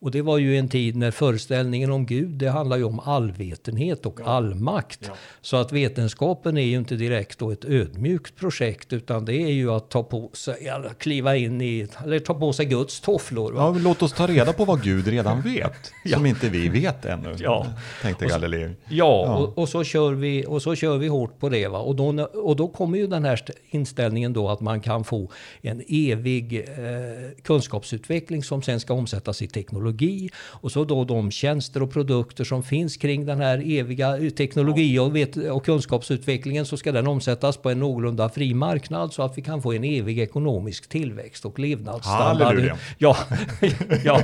Och 0.03 0.11
det 0.11 0.23
var 0.23 0.39
ju 0.39 0.59
en 0.59 0.69
tid 0.69 0.97
när 0.97 1.11
föreställningen 1.11 1.93
om 1.93 2.07
Gud, 2.07 2.29
det 2.29 2.51
handlar 2.51 2.77
ju 2.77 2.85
om 2.85 3.01
allvetenhet 3.01 4.07
och 4.07 4.21
allmakt. 4.25 5.01
Ja. 5.07 5.13
Så 5.41 5.57
att 5.57 5.73
vetenskapen 5.73 6.57
är 6.57 6.63
ju 6.63 6.77
inte 6.77 6.95
direkt 6.95 7.39
då 7.39 7.51
ett 7.51 7.65
ödmjukt 7.65 8.37
projekt, 8.37 8.93
utan 8.93 9.25
det 9.25 9.35
är 9.35 9.53
ju 9.53 9.71
att 9.71 9.91
ta 9.91 10.03
på 10.03 10.31
sig, 10.33 10.69
eller 10.69 10.89
kliva 10.89 11.37
in 11.37 11.61
i, 11.61 11.89
eller 12.05 12.19
ta 12.19 12.35
på 12.35 12.53
sig 12.53 12.67
Guds 12.67 13.01
tofflor. 13.01 13.55
Ja, 13.57 13.77
låt 13.79 14.03
oss 14.03 14.13
ta 14.13 14.27
reda 14.27 14.53
på 14.53 14.65
vad 14.65 14.83
Gud 14.83 15.07
redan 15.07 15.41
vet, 15.55 15.93
ja. 16.05 16.17
som 16.17 16.27
inte 16.27 16.49
vi 16.49 16.69
vet 16.69 17.05
ännu, 17.05 17.37
ja. 17.39 17.67
tänkte 18.03 18.27
Galilei. 18.27 18.63
Ja, 18.63 18.75
ja. 18.89 19.37
Och, 19.37 19.59
och, 19.59 19.69
så 19.69 19.85
kör 19.85 20.13
vi, 20.13 20.45
och 20.47 20.63
så 20.63 20.75
kör 20.75 20.99
vi 20.99 21.09
hårt 21.09 21.39
på 21.39 21.49
det. 21.49 21.69
Va? 21.69 21.79
Och, 21.79 21.97
då, 21.97 22.23
och 22.25 22.57
då 22.57 22.69
kommer 22.69 22.99
ju 22.99 23.07
den 23.07 23.25
här 23.25 23.41
inställningen 23.71 24.33
då 24.33 24.49
att 24.49 24.61
man 24.61 24.81
kan 24.81 25.05
få 25.05 25.31
en 25.61 25.83
evig 25.89 26.59
eh, 26.59 27.43
kunskapsutveckling 27.43 28.43
som 28.43 28.63
sen 28.63 28.81
ska 28.81 28.95
omsättas 28.95 29.43
i 29.43 29.49
teknologi 29.49 29.92
teknologi 29.93 30.31
och 30.63 30.73
så 30.73 30.85
då 30.85 31.05
de 31.05 31.31
tjänster 31.31 31.83
och 31.83 31.93
produkter 31.93 32.45
som 32.45 32.63
finns 32.63 32.97
kring 32.97 33.27
den 33.27 33.41
här 33.41 33.63
eviga 33.79 34.31
teknologi 34.37 34.99
och, 34.99 35.17
vet, 35.17 35.37
och 35.37 35.65
kunskapsutvecklingen 35.65 36.67
så 36.67 36.77
ska 36.77 36.93
den 36.93 37.07
omsättas 37.07 37.57
på 37.57 37.71
en 37.71 37.79
någorlunda 37.79 38.29
fri 38.29 38.55
marknad 38.55 39.13
så 39.13 39.23
att 39.23 39.39
vi 39.39 39.43
kan 39.43 39.63
få 39.63 39.73
en 39.73 39.85
evig 39.85 40.19
ekonomisk 40.19 40.89
tillväxt 40.89 41.45
och 41.45 41.59
levnadsstandard. 41.59 42.47
Halleluja. 42.47 42.77
Ja, 42.99 43.17
ja. 44.05 44.21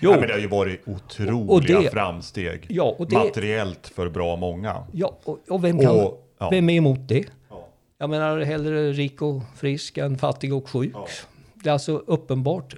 Jo. 0.00 0.10
Ja, 0.10 0.20
men 0.20 0.28
det 0.28 0.32
har 0.32 0.40
ju 0.40 0.48
varit 0.48 0.80
otroliga 0.86 1.52
och 1.52 1.62
det, 1.62 1.90
framsteg 1.92 2.66
ja, 2.68 2.94
och 2.98 3.08
det, 3.08 3.16
materiellt 3.16 3.92
för 3.94 4.08
bra 4.08 4.36
många. 4.36 4.84
Ja, 4.92 5.18
och, 5.24 5.38
och 5.48 5.64
vem, 5.64 5.78
kan, 5.78 5.90
och, 5.90 6.34
ja. 6.38 6.50
vem 6.50 6.70
är 6.70 6.74
emot 6.74 7.08
det? 7.08 7.24
Ja. 7.50 7.68
Jag 7.98 8.10
menar 8.10 8.40
hellre 8.40 8.92
rik 8.92 9.22
och 9.22 9.42
frisk 9.56 9.98
än 9.98 10.18
fattig 10.18 10.54
och 10.54 10.68
sjuk. 10.68 10.92
Ja. 10.94 11.06
Det 11.54 11.68
är 11.68 11.72
alltså 11.72 12.02
uppenbart 12.06 12.74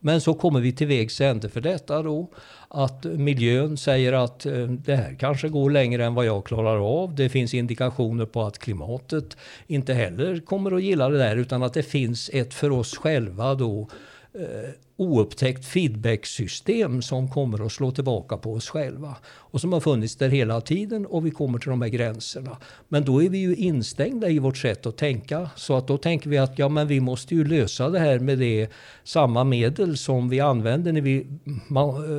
men 0.00 0.20
så 0.20 0.34
kommer 0.34 0.60
vi 0.60 0.72
till 0.72 0.86
vägs 0.86 1.20
ände 1.20 1.48
för 1.48 1.60
detta 1.60 2.02
då. 2.02 2.28
Att 2.68 3.04
miljön 3.04 3.76
säger 3.76 4.12
att 4.12 4.46
eh, 4.46 4.66
det 4.66 4.96
här 4.96 5.16
kanske 5.18 5.48
går 5.48 5.70
längre 5.70 6.04
än 6.04 6.14
vad 6.14 6.26
jag 6.26 6.44
klarar 6.44 7.02
av. 7.02 7.14
Det 7.14 7.28
finns 7.28 7.54
indikationer 7.54 8.26
på 8.26 8.42
att 8.42 8.58
klimatet 8.58 9.36
inte 9.66 9.94
heller 9.94 10.40
kommer 10.40 10.76
att 10.76 10.82
gilla 10.82 11.08
det 11.08 11.18
där 11.18 11.36
utan 11.36 11.62
att 11.62 11.74
det 11.74 11.82
finns 11.82 12.30
ett 12.32 12.54
för 12.54 12.70
oss 12.70 12.96
själva 12.96 13.54
då 13.54 13.88
eh, 14.34 14.70
oupptäckt 14.98 15.64
feedbacksystem 15.64 17.02
som 17.02 17.28
kommer 17.28 17.66
att 17.66 17.72
slå 17.72 17.90
tillbaka 17.90 18.36
på 18.36 18.52
oss 18.52 18.68
själva. 18.68 19.16
Och 19.26 19.60
som 19.60 19.72
har 19.72 19.80
funnits 19.80 20.16
där 20.16 20.28
hela 20.28 20.60
tiden 20.60 21.06
och 21.06 21.26
vi 21.26 21.30
kommer 21.30 21.58
till 21.58 21.70
de 21.70 21.82
här 21.82 21.88
gränserna. 21.88 22.56
Men 22.88 23.04
då 23.04 23.22
är 23.22 23.28
vi 23.28 23.38
ju 23.38 23.54
instängda 23.54 24.28
i 24.28 24.38
vårt 24.38 24.56
sätt 24.56 24.86
att 24.86 24.96
tänka. 24.96 25.50
Så 25.56 25.76
att 25.76 25.86
då 25.86 25.98
tänker 25.98 26.30
vi 26.30 26.38
att 26.38 26.58
ja, 26.58 26.68
men 26.68 26.86
vi 26.86 27.00
måste 27.00 27.34
ju 27.34 27.44
lösa 27.44 27.88
det 27.88 27.98
här 27.98 28.18
med 28.18 28.38
det 28.38 28.68
samma 29.04 29.44
medel 29.44 29.96
som 29.96 30.28
vi 30.28 30.40
använder 30.40 30.92
när 30.92 31.00
vi 31.00 31.26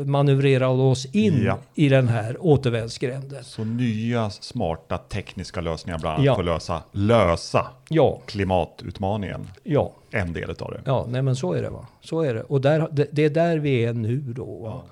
manövrerar 0.05 0.67
oss 0.67 1.05
in 1.05 1.43
ja. 1.45 1.57
i 1.75 1.89
den 1.89 2.07
här 2.07 2.37
återvändsgränden. 2.39 3.43
Så 3.43 3.63
nya 3.63 4.29
smarta 4.29 4.97
tekniska 4.97 5.61
lösningar 5.61 5.99
bland 5.99 6.13
annat 6.13 6.25
ja. 6.25 6.35
för 6.35 6.41
att 6.41 6.45
lösa, 6.45 6.83
lösa 6.91 7.67
ja. 7.89 8.21
klimatutmaningen. 8.25 9.47
Ja. 9.63 9.91
En 10.11 10.33
del 10.33 10.49
av 10.49 10.71
det. 10.71 10.81
Ja, 10.85 11.05
nej 11.09 11.21
men 11.21 11.35
så 11.35 11.53
är 11.53 11.61
det. 11.61 11.69
va. 11.69 11.87
Så 12.01 12.21
är 12.21 12.33
det. 12.33 12.43
Och 12.43 12.61
där, 12.69 12.87
det, 12.91 13.07
det 13.11 13.25
är 13.25 13.29
där 13.29 13.57
vi 13.57 13.85
är 13.85 13.93
nu 13.93 14.19
då. 14.19 14.61
Ja. 14.63 14.85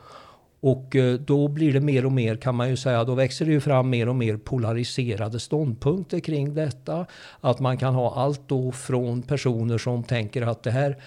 Och 0.59 0.95
eh, 0.95 1.13
då 1.13 1.47
blir 1.47 1.73
det 1.73 1.79
mer 1.79 2.05
och 2.05 2.11
mer 2.11 2.35
kan 2.35 2.55
man 2.55 2.69
ju 2.69 2.77
säga, 2.77 3.03
då 3.03 3.15
växer 3.15 3.45
det 3.45 3.51
ju 3.51 3.59
fram 3.59 3.89
mer 3.89 4.09
och 4.09 4.15
mer 4.15 4.37
polariserade 4.37 5.39
ståndpunkter 5.39 6.19
kring 6.19 6.53
detta. 6.53 7.05
Att 7.41 7.59
man 7.59 7.77
kan 7.77 7.93
ha 7.93 8.15
allt 8.15 8.41
då 8.47 8.71
från 8.71 9.21
personer 9.21 9.77
som 9.77 10.03
tänker 10.03 10.41
att 10.41 10.63
det 10.63 10.71
här, 10.71 10.97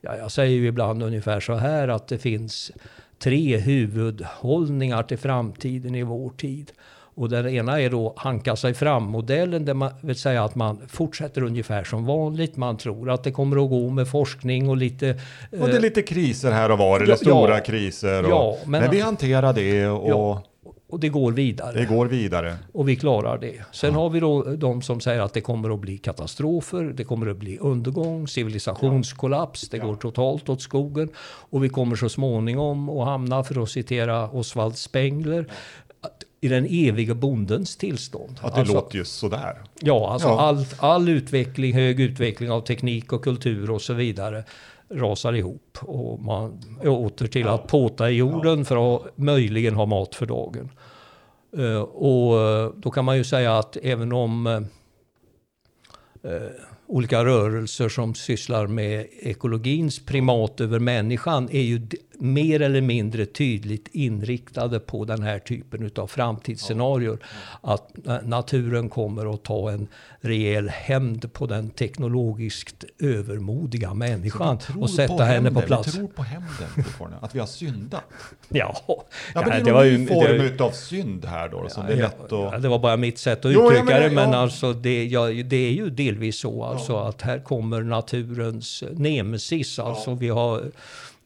ja, 0.00 0.16
jag 0.16 0.32
säger 0.32 0.56
ju 0.56 0.66
ibland 0.66 1.02
ungefär 1.02 1.40
så 1.40 1.54
här 1.54 1.88
att 1.88 2.08
det 2.08 2.18
finns 2.18 2.72
tre 3.18 3.56
huvudhållningar 3.56 5.02
till 5.02 5.18
framtiden 5.18 5.94
i 5.94 6.02
vår 6.02 6.30
tid. 6.30 6.72
Och 7.16 7.28
den 7.28 7.48
ena 7.48 7.80
är 7.80 7.90
då 7.90 8.14
hanka 8.16 8.56
sig 8.56 8.74
fram-modellen, 8.74 9.64
det 9.64 9.90
vill 10.00 10.16
säga 10.16 10.44
att 10.44 10.54
man 10.54 10.78
fortsätter 10.88 11.42
ungefär 11.42 11.84
som 11.84 12.06
vanligt. 12.06 12.56
Man 12.56 12.76
tror 12.76 13.10
att 13.10 13.24
det 13.24 13.32
kommer 13.32 13.64
att 13.64 13.70
gå 13.70 13.90
med 13.90 14.08
forskning 14.08 14.68
och 14.68 14.76
lite... 14.76 15.20
Och 15.60 15.68
det 15.68 15.76
är 15.76 15.80
lite 15.80 16.02
kriser 16.02 16.50
här 16.50 16.70
och 16.70 16.78
var, 16.78 17.00
eller 17.00 17.12
ja, 17.12 17.16
stora 17.16 17.60
kriser. 17.60 18.24
Och, 18.24 18.30
ja, 18.30 18.56
men, 18.66 18.82
men 18.82 18.90
vi 18.90 19.00
hanterar 19.00 19.52
det 19.52 19.88
och... 19.88 20.10
Ja, 20.10 20.42
och 20.94 21.00
det 21.00 21.08
går 21.08 21.32
vidare. 21.32 21.78
Det 21.78 21.84
går 21.84 22.06
vidare. 22.06 22.56
Och 22.72 22.88
vi 22.88 22.96
klarar 22.96 23.38
det. 23.38 23.60
Sen 23.72 23.92
ja. 23.92 24.00
har 24.00 24.10
vi 24.10 24.20
då 24.20 24.42
de 24.42 24.82
som 24.82 25.00
säger 25.00 25.20
att 25.20 25.34
det 25.34 25.40
kommer 25.40 25.74
att 25.74 25.80
bli 25.80 25.98
katastrofer, 25.98 26.82
det 26.82 27.04
kommer 27.04 27.26
att 27.26 27.36
bli 27.36 27.58
undergång, 27.58 28.28
civilisationskollaps, 28.28 29.68
det 29.68 29.76
ja. 29.76 29.86
går 29.86 29.96
totalt 29.96 30.48
åt 30.48 30.62
skogen. 30.62 31.08
Och 31.50 31.64
vi 31.64 31.68
kommer 31.68 31.96
så 31.96 32.08
småningom 32.08 32.88
att 32.88 33.06
hamna, 33.06 33.44
för 33.44 33.62
att 33.62 33.70
citera 33.70 34.30
Oswald 34.30 34.76
Spengler, 34.76 35.46
i 36.44 36.48
den 36.48 36.66
eviga 36.70 37.14
bondens 37.14 37.76
tillstånd. 37.76 38.40
Att 38.40 38.54
det 38.54 38.60
alltså, 38.60 38.74
låter 38.74 38.98
just 38.98 39.18
sådär. 39.18 39.62
Ja, 39.80 40.12
alltså 40.12 40.28
ja. 40.28 40.40
All, 40.40 40.66
all 40.78 41.08
utveckling, 41.08 41.74
hög 41.74 42.00
utveckling 42.00 42.50
av 42.50 42.60
teknik 42.60 43.12
och 43.12 43.24
kultur 43.24 43.70
och 43.70 43.82
så 43.82 43.94
vidare 43.94 44.44
rasar 44.90 45.32
ihop. 45.32 45.78
Och 45.80 46.22
man 46.22 46.60
är 46.82 46.88
åter 46.88 47.26
till 47.26 47.48
att 47.48 47.66
påta 47.66 48.10
i 48.10 48.14
jorden 48.14 48.64
för 48.64 48.96
att 48.96 49.18
möjligen 49.18 49.74
ha 49.74 49.86
mat 49.86 50.14
för 50.14 50.26
dagen. 50.26 50.70
Uh, 51.58 51.80
och 51.80 52.34
uh, 52.34 52.72
då 52.76 52.90
kan 52.90 53.04
man 53.04 53.16
ju 53.16 53.24
säga 53.24 53.58
att 53.58 53.76
även 53.82 54.12
om 54.12 54.46
uh, 54.46 54.62
olika 56.86 57.24
rörelser 57.24 57.88
som 57.88 58.14
sysslar 58.14 58.66
med 58.66 59.06
ekologins 59.22 60.06
primat 60.06 60.60
över 60.60 60.78
människan 60.78 61.48
är 61.52 61.62
ju 61.62 61.86
mer 62.18 62.62
eller 62.62 62.80
mindre 62.80 63.26
tydligt 63.26 63.88
inriktade 63.92 64.80
på 64.80 65.04
den 65.04 65.22
här 65.22 65.38
typen 65.38 65.90
av 65.96 66.06
framtidsscenarier. 66.06 67.18
Att 67.60 67.92
naturen 68.22 68.88
kommer 68.88 69.34
att 69.34 69.42
ta 69.42 69.70
en 69.70 69.88
rejäl 70.20 70.68
hämnd 70.68 71.32
på 71.32 71.46
den 71.46 71.70
teknologiskt 71.70 72.84
övermodiga 72.98 73.94
människan 73.94 74.58
och 74.80 74.90
sätta 74.90 75.16
på 75.16 75.22
henne 75.22 75.50
på 75.50 75.60
plats. 75.60 75.88
Vi 75.88 75.92
tror 75.92 76.08
på 76.08 76.22
hämnden, 76.22 77.18
att 77.20 77.34
vi 77.34 77.38
har 77.38 77.46
syndat. 77.46 78.04
Ja, 78.48 78.76
ja, 78.86 79.04
men 79.34 79.50
det, 79.50 79.64
det 79.64 79.72
var 79.72 79.84
ju 79.84 79.94
en 79.94 80.06
form 80.06 80.56
det, 80.56 80.60
av 80.60 80.70
synd 80.70 81.24
här 81.24 81.48
då. 81.48 81.68
Som 81.68 81.82
ja, 81.82 81.88
det, 81.88 81.94
är 81.94 82.02
lätt 82.02 82.24
att... 82.24 82.30
ja, 82.30 82.58
det 82.58 82.68
var 82.68 82.78
bara 82.78 82.96
mitt 82.96 83.18
sätt 83.18 83.44
att 83.44 83.52
jo, 83.52 83.72
uttrycka 83.72 84.00
det, 84.00 84.10
men 84.10 84.34
alltså 84.34 84.72
det, 84.72 85.04
ja, 85.04 85.26
det 85.26 85.56
är 85.56 85.72
ju 85.72 85.90
delvis 85.90 86.38
så 86.38 86.64
alltså 86.64 86.96
att 86.96 87.22
här 87.22 87.38
kommer 87.38 87.82
naturens 87.82 88.84
nemesis. 88.92 89.78
Alltså 89.78 90.14
vi 90.14 90.28
har 90.28 90.62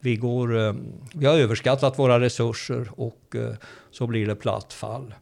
vi, 0.01 0.17
går, 0.17 0.67
eh, 0.67 0.75
vi 1.15 1.27
har 1.27 1.35
överskattat 1.35 1.99
våra 1.99 2.21
resurser 2.21 2.89
och 2.97 3.35
eh, 3.35 3.55
så 3.91 4.07
blir 4.07 4.27
det 4.27 4.35
platt 4.35 4.73
fall. 4.73 5.15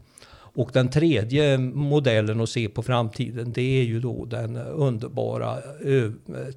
Och 0.59 0.71
den 0.73 0.91
tredje 0.91 1.59
modellen 1.59 2.41
att 2.41 2.49
se 2.49 2.69
på 2.69 2.83
framtiden 2.83 3.53
det 3.53 3.81
är 3.81 3.83
ju 3.83 4.01
då 4.01 4.25
den 4.25 4.57
underbara 4.57 5.59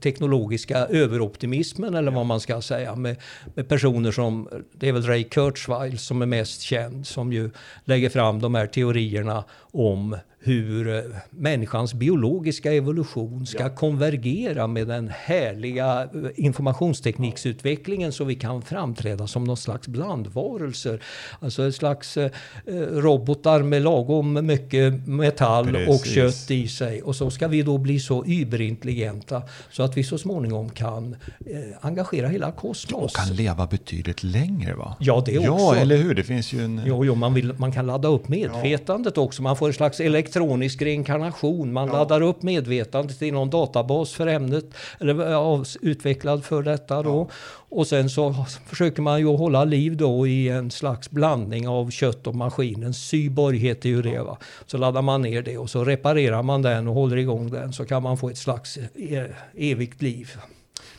teknologiska 0.01 0.77
överoptimismen 0.77 1.95
eller 1.95 2.11
vad 2.11 2.25
man 2.25 2.39
ska 2.39 2.61
säga 2.61 2.95
med, 2.95 3.15
med, 3.55 3.67
personer 3.67 4.11
som, 4.11 4.49
det 4.73 4.87
är 4.87 4.93
väl 4.93 5.03
Ray 5.03 5.23
Kurzweil 5.23 5.97
som 5.97 6.21
är 6.21 6.25
mest 6.25 6.61
känd 6.61 7.07
som 7.07 7.33
ju 7.33 7.49
lägger 7.83 8.09
fram 8.09 8.39
de 8.39 8.55
här 8.55 8.67
teorierna 8.67 9.43
om 9.61 10.17
hur 10.41 10.95
eh, 10.95 11.01
människans 11.29 11.93
biologiska 11.93 12.73
evolution 12.73 13.45
ska 13.45 13.63
ja. 13.63 13.69
konvergera 13.69 14.67
med 14.67 14.87
den 14.87 15.11
härliga 15.15 16.03
eh, 16.03 16.09
informationstekniksutvecklingen 16.35 18.11
så 18.11 18.23
vi 18.23 18.35
kan 18.35 18.61
framträda 18.61 19.27
som 19.27 19.43
någon 19.43 19.57
slags 19.57 19.87
blandvarelser. 19.87 21.03
Alltså 21.39 21.67
ett 21.67 21.75
slags 21.75 22.17
eh, 22.17 22.31
eh 22.65 22.73
robotar 22.75 23.63
med 23.63 23.81
lagom 23.81 24.45
mycket 24.45 25.07
metall 25.07 25.67
Precis. 25.67 26.01
och 26.01 26.07
kött 26.07 26.51
i 26.51 26.67
sig. 26.67 27.01
Och 27.01 27.15
så 27.15 27.29
ska 27.29 27.47
vi 27.47 27.61
då 27.61 27.77
bli 27.77 27.99
så 27.99 28.25
überintelligenta 28.25 29.41
så 29.71 29.83
att 29.83 29.97
vi 29.97 30.03
så 30.03 30.17
småningom 30.17 30.69
kan 30.69 31.15
eh, 31.45 31.57
engagera 31.81 32.27
hela 32.27 32.51
kosmos. 32.51 33.03
Och 33.03 33.11
kan 33.11 33.35
leva 33.35 33.67
betydligt 33.67 34.23
längre 34.23 34.73
va? 34.73 34.95
Ja, 34.99 35.23
det 35.25 35.37
också. 35.37 35.51
Ja, 35.51 35.75
eller 35.75 35.97
hur? 35.97 36.13
Det 36.13 36.23
finns 36.23 36.53
ju 36.53 36.63
en... 36.63 36.81
Jo, 36.85 37.05
jo 37.05 37.15
man, 37.15 37.33
vill, 37.33 37.53
man 37.57 37.71
kan 37.71 37.85
ladda 37.85 38.07
upp 38.07 38.27
medvetandet 38.27 39.13
ja. 39.15 39.21
också. 39.21 39.41
Man 39.41 39.55
får 39.55 39.67
en 39.67 39.73
slags 39.73 39.99
elektronisk 40.29 40.81
reinkarnation. 40.81 41.73
Man 41.73 41.87
ja. 41.87 41.93
laddar 41.93 42.21
upp 42.21 42.43
medvetandet 42.43 43.21
i 43.21 43.31
någon 43.31 43.49
databas 43.49 44.13
för 44.13 44.27
ämnet, 44.27 44.65
eller 44.99 45.65
utvecklad 45.81 46.45
för 46.45 46.63
detta 46.63 47.03
då. 47.03 47.27
Ja. 47.29 47.35
Och 47.71 47.87
sen 47.87 48.09
så 48.09 48.45
försöker 48.65 49.01
man 49.01 49.19
ju 49.19 49.25
hålla 49.25 49.63
liv 49.63 49.97
då 49.97 50.27
i 50.27 50.49
en 50.49 50.71
slags 50.71 51.11
blandning 51.11 51.67
av 51.67 51.89
kött 51.89 52.27
och 52.27 52.35
maskinens 52.35 52.97
cyborg 52.97 53.57
heter 53.57 53.89
ju 53.89 54.01
det. 54.01 54.19
Va? 54.19 54.37
Så 54.65 54.77
laddar 54.77 55.01
man 55.01 55.21
ner 55.21 55.41
det 55.41 55.57
och 55.57 55.69
så 55.69 55.85
reparerar 55.85 56.43
man 56.43 56.61
den 56.61 56.87
och 56.87 56.93
håller 56.93 57.17
igång 57.17 57.51
den 57.51 57.73
så 57.73 57.85
kan 57.85 58.03
man 58.03 58.17
få 58.17 58.29
ett 58.29 58.37
slags 58.37 58.77
e 58.95 59.25
evigt 59.55 60.01
liv. 60.01 60.31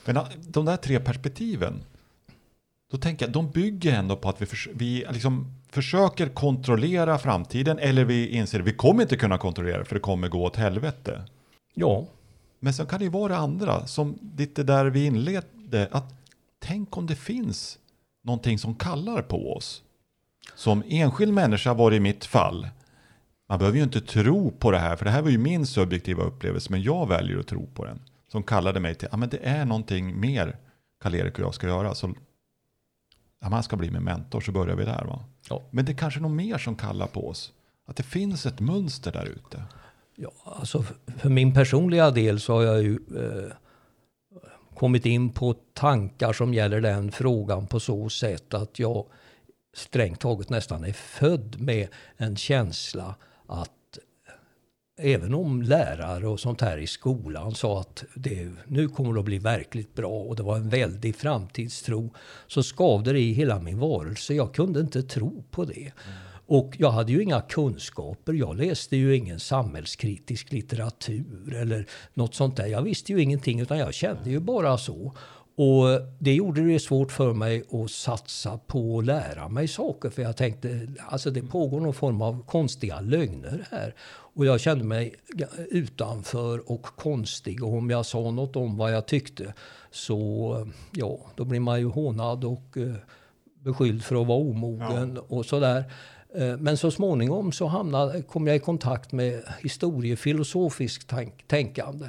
Men 0.05 0.19
de 0.39 0.65
där 0.65 0.77
tre 0.77 1.01
perspektiven, 1.01 1.75
då 2.91 2.99
tänker 2.99 3.27
jag, 3.27 3.33
de 3.33 3.51
bygger 3.51 3.93
ändå 3.93 4.17
på 4.17 4.29
att 4.29 4.43
vi, 4.43 4.47
vi 4.75 5.05
liksom 5.11 5.60
försöker 5.73 6.29
kontrollera 6.29 7.19
framtiden 7.19 7.79
eller 7.79 8.05
vi 8.05 8.29
inser 8.29 8.61
att 8.61 8.67
vi 8.67 8.73
kommer 8.73 9.03
inte 9.03 9.17
kunna 9.17 9.39
kontrollera 9.39 9.85
för 9.85 9.95
det 9.95 10.01
kommer 10.01 10.29
gå 10.29 10.45
åt 10.45 10.57
helvete. 10.57 11.23
Ja. 11.75 12.07
Men 12.61 12.75
sen 12.75 12.87
kan 12.87 12.99
det 12.99 13.05
ju 13.05 13.11
vara 13.11 13.29
det 13.33 13.39
andra, 13.39 13.87
som 13.87 14.19
lite 14.37 14.63
där 14.63 14.87
vi 14.87 15.07
inledde, 15.07 15.89
att 15.91 16.15
tänk 16.59 16.97
om 16.97 17.07
det 17.07 17.17
finns 17.17 17.79
någonting 18.23 18.59
som 18.59 18.75
kallar 18.75 19.23
på 19.23 19.53
oss. 19.53 19.83
Som 20.55 20.83
enskild 20.89 21.33
människa 21.33 21.75
var 21.75 21.91
det 21.91 21.97
i 21.97 22.01
mitt 22.01 22.25
fall. 22.25 22.69
Man 23.49 23.59
behöver 23.59 23.79
ju 23.79 23.85
inte 23.85 24.01
tro 24.01 24.51
på 24.51 24.71
det 24.71 24.79
här, 24.79 24.97
för 24.97 25.05
det 25.05 25.11
här 25.11 25.23
var 25.23 25.31
ju 25.31 25.39
min 25.39 25.67
subjektiva 25.67 26.23
upplevelse, 26.23 26.73
men 26.73 26.83
jag 26.83 27.09
väljer 27.09 27.39
att 27.39 27.47
tro 27.47 27.67
på 27.67 27.85
den. 27.85 28.01
Som 28.33 28.43
kallade 28.43 28.81
mig 28.81 28.95
till, 28.95 29.09
ja 29.11 29.17
men 29.17 29.29
det 29.29 29.39
är 29.43 29.65
någonting 29.65 30.21
mer 30.21 30.57
Karl-Erik 31.03 31.39
och 31.39 31.45
jag 31.45 31.55
ska 31.55 31.67
göra. 31.67 31.95
Så 31.95 32.15
man 33.49 33.63
ska 33.63 33.77
bli 33.77 33.91
min 33.91 34.05
mentor 34.05 34.41
så 34.41 34.53
börjar 34.53 34.77
vi 34.77 34.85
där. 34.85 35.05
Va? 35.05 35.25
Ja. 35.49 35.63
Men 35.71 35.85
det 35.85 35.93
är 35.93 35.97
kanske 35.97 36.21
något 36.21 36.31
mer 36.31 36.59
som 36.59 36.77
kallar 36.77 37.07
på 37.07 37.29
oss. 37.29 37.53
Att 37.87 37.97
det 37.97 38.03
finns 38.03 38.47
ett 38.47 38.61
mönster 38.61 39.13
där 39.13 39.27
ute. 39.27 39.63
Ja, 40.17 40.33
alltså 40.45 40.83
för 41.17 41.29
min 41.29 41.55
personliga 41.55 42.11
del 42.11 42.41
så 42.41 42.55
har 42.55 42.63
jag 42.63 42.83
ju 42.83 42.99
eh, 43.17 43.53
kommit 44.75 45.07
in 45.07 45.31
på 45.31 45.55
tankar 45.73 46.33
som 46.33 46.55
gäller 46.55 46.81
den 46.81 47.13
frågan 47.13 47.67
på 47.67 47.81
så 47.81 48.09
sätt 48.09 48.55
att 48.55 48.79
jag 48.79 49.07
strängt 49.75 50.21
taget 50.21 50.51
nästan 50.51 50.85
är 50.85 50.93
född 50.93 51.61
med 51.61 51.89
en 52.17 52.37
känsla 52.37 53.15
att 53.47 53.71
även 55.03 55.35
om 55.35 55.63
lärare 55.63 56.29
och 56.29 56.41
sånt 56.41 56.61
här 56.61 56.79
i 56.79 56.87
skolan 56.87 57.55
sa 57.55 57.81
att 57.81 58.05
det 58.15 58.49
nu 58.67 58.89
kommer 58.89 59.15
det 59.15 59.21
att 59.21 59.25
bli 59.25 59.39
verkligt 59.39 59.95
bra 59.95 60.21
och 60.21 60.37
det 60.37 60.43
var 60.43 60.57
en 60.57 60.69
väldig 60.69 61.17
framtidstro 61.17 62.11
så 62.47 62.63
skavde 62.63 63.13
det 63.13 63.21
i 63.21 63.33
hela 63.33 63.61
min 63.61 63.79
varelse. 63.79 64.35
Jag 64.35 64.55
kunde 64.55 64.81
inte 64.81 65.03
tro 65.03 65.45
på 65.51 65.65
det. 65.65 65.81
Mm. 65.81 66.19
Och 66.47 66.75
jag 66.79 66.91
hade 66.91 67.13
ju 67.13 67.23
inga 67.23 67.41
kunskaper. 67.41 68.33
Jag 68.33 68.57
läste 68.57 68.97
ju 68.97 69.17
ingen 69.17 69.41
samhällskritisk 69.41 70.53
litteratur 70.53 71.55
eller 71.55 71.87
något 72.15 72.35
sånt 72.35 72.57
där. 72.57 72.67
Jag 72.67 72.83
visste 72.83 73.13
ju 73.13 73.23
ingenting 73.23 73.61
utan 73.61 73.79
jag 73.79 73.95
kände 73.95 74.31
ju 74.31 74.41
bara 74.41 74.79
så. 74.79 75.13
Och 75.57 76.01
det 76.19 76.35
gjorde 76.35 76.61
det 76.61 76.79
svårt 76.79 77.13
för 77.13 77.33
mig 77.33 77.65
att 77.73 77.91
satsa 77.91 78.59
på 78.59 78.99
att 78.99 79.05
lära 79.05 79.49
mig 79.49 79.69
saker. 79.69 80.11
För 80.11 80.23
jag 80.23 80.37
tänkte, 80.37 80.89
alltså 81.09 81.31
det 81.31 81.43
pågår 81.43 81.81
någon 81.81 81.95
form 81.95 82.23
av 82.23 82.45
konstiga 82.47 83.01
lögner 83.01 83.67
här. 83.71 83.95
Och 84.35 84.47
jag 84.47 84.61
kände 84.61 84.85
mig 84.85 85.15
utanför 85.71 86.71
och 86.71 86.83
konstig. 86.83 87.65
Och 87.65 87.75
om 87.75 87.91
jag 87.91 88.07
sa 88.07 88.31
något 88.31 88.57
om 88.57 88.77
vad 88.77 88.93
jag 88.93 89.07
tyckte 89.07 89.55
så, 89.91 90.67
ja, 90.93 91.19
då 91.35 91.45
blir 91.45 91.61
man 91.61 91.81
ju 91.81 91.87
hånad 91.87 92.45
och 92.45 92.77
eh, 92.77 92.95
beskylld 93.55 94.05
för 94.05 94.21
att 94.21 94.27
vara 94.27 94.39
omogen 94.39 95.13
ja. 95.17 95.37
och 95.37 95.47
sådär. 95.47 95.85
Eh, 96.35 96.57
men 96.57 96.77
så 96.77 96.91
småningom 96.91 97.53
så 97.53 97.67
hamnade, 97.67 98.23
kom 98.23 98.47
jag 98.47 98.57
i 98.57 98.61
kontakt 98.61 99.13
med 99.13 99.43
historiefilosofiskt 99.63 101.09
tänk, 101.09 101.49
tänkande. 101.49 102.07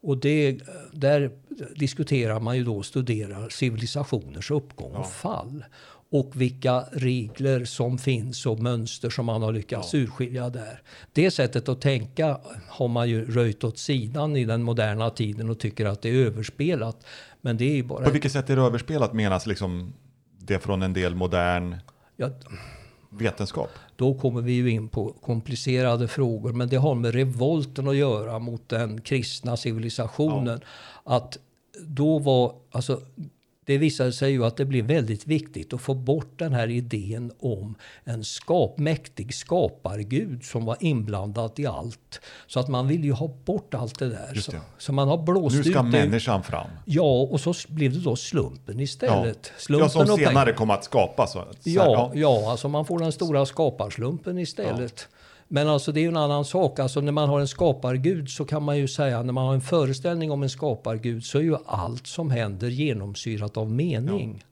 Och 0.00 0.18
det, 0.18 0.58
där 0.92 1.30
diskuterar 1.76 2.40
man 2.40 2.56
ju 2.56 2.64
då, 2.64 2.82
studerar 2.82 3.48
civilisationers 3.48 4.50
uppgång 4.50 4.92
och 4.92 5.12
fall. 5.12 5.64
Och 6.10 6.32
vilka 6.34 6.80
regler 6.92 7.64
som 7.64 7.98
finns 7.98 8.46
och 8.46 8.60
mönster 8.60 9.10
som 9.10 9.26
man 9.26 9.42
har 9.42 9.52
lyckats 9.52 9.94
ja. 9.94 10.00
urskilja 10.00 10.50
där. 10.50 10.82
Det 11.12 11.30
sättet 11.30 11.68
att 11.68 11.80
tänka 11.80 12.40
har 12.68 12.88
man 12.88 13.08
ju 13.08 13.30
röjt 13.30 13.64
åt 13.64 13.78
sidan 13.78 14.36
i 14.36 14.44
den 14.44 14.62
moderna 14.62 15.10
tiden 15.10 15.50
och 15.50 15.60
tycker 15.60 15.86
att 15.86 16.02
det 16.02 16.08
är 16.08 16.26
överspelat. 16.26 17.06
Men 17.40 17.56
det 17.56 17.78
är 17.78 17.82
bara... 17.82 18.04
På 18.04 18.10
vilket 18.10 18.32
sätt 18.32 18.50
är 18.50 18.56
det 18.56 18.62
överspelat 18.62 19.12
menas 19.12 19.46
liksom 19.46 19.92
det 20.38 20.58
från 20.58 20.82
en 20.82 20.92
del 20.92 21.14
modern 21.14 21.76
ja, 22.16 22.30
vetenskap? 23.10 23.70
Då 23.96 24.14
kommer 24.14 24.40
vi 24.40 24.52
ju 24.52 24.70
in 24.70 24.88
på 24.88 25.12
komplicerade 25.12 26.08
frågor. 26.08 26.52
Men 26.52 26.68
det 26.68 26.76
har 26.76 26.94
med 26.94 27.14
revolten 27.14 27.88
att 27.88 27.96
göra 27.96 28.38
mot 28.38 28.68
den 28.68 29.00
kristna 29.00 29.56
civilisationen. 29.56 30.60
Ja. 31.04 31.16
Att 31.16 31.38
då 31.80 32.18
var, 32.18 32.54
alltså 32.70 33.00
det 33.66 33.78
visade 33.78 34.12
sig 34.12 34.32
ju 34.32 34.44
att 34.44 34.56
det 34.56 34.64
blev 34.64 34.84
väldigt 34.84 35.26
viktigt 35.26 35.72
att 35.72 35.80
få 35.80 35.94
bort 35.94 36.38
den 36.38 36.52
här 36.52 36.68
idén 36.68 37.32
om 37.40 37.74
en 38.04 38.24
skap, 38.24 38.78
mäktig 38.78 39.34
skapargud 39.34 40.44
som 40.44 40.64
var 40.64 40.76
inblandad 40.80 41.52
i 41.56 41.66
allt. 41.66 42.20
Så 42.46 42.60
att 42.60 42.68
man 42.68 42.88
vill 42.88 43.04
ju 43.04 43.12
ha 43.12 43.28
bort 43.44 43.74
allt 43.74 43.98
det 43.98 44.08
där. 44.08 44.34
Så, 44.34 44.52
så, 44.78 44.92
man 44.92 45.08
har 45.08 45.18
blåst 45.18 45.56
Nu 45.56 45.64
ska 45.64 45.80
ut 45.80 45.92
människan 45.92 46.42
fram. 46.42 46.66
Ja, 46.84 47.28
och 47.30 47.40
så 47.40 47.54
blev 47.68 47.92
det 47.92 48.00
då 48.00 48.16
slumpen 48.16 48.80
istället. 48.80 49.52
Ja, 49.54 49.60
slumpen 49.60 49.90
ja 49.94 50.06
som 50.06 50.16
senare 50.16 50.52
kom 50.52 50.70
att 50.70 50.84
skapas. 50.84 51.32
Så, 51.32 51.44
ja, 51.62 52.12
ja, 52.14 52.50
alltså 52.50 52.68
man 52.68 52.84
får 52.84 52.98
den 52.98 53.12
stora 53.12 53.46
skaparslumpen 53.46 54.38
istället. 54.38 55.08
Ja. 55.10 55.15
Men 55.48 55.68
alltså 55.68 55.92
det 55.92 56.00
är 56.00 56.02
ju 56.02 56.08
en 56.08 56.16
annan 56.16 56.44
sak. 56.44 56.78
Alltså 56.78 57.00
när 57.00 57.12
man 57.12 57.28
har 57.28 57.40
en 57.40 57.48
skapargud 57.48 58.28
så 58.28 58.44
kan 58.44 58.62
man 58.62 58.78
ju 58.78 58.88
säga, 58.88 59.22
när 59.22 59.32
man 59.32 59.46
har 59.46 59.54
en 59.54 59.60
föreställning 59.60 60.30
om 60.30 60.42
en 60.42 60.50
skapargud 60.50 61.24
så 61.24 61.38
är 61.38 61.42
ju 61.42 61.56
allt 61.66 62.06
som 62.06 62.30
händer 62.30 62.68
genomsyrat 62.68 63.56
av 63.56 63.70
mening. 63.70 64.38
Ja. 64.38 64.46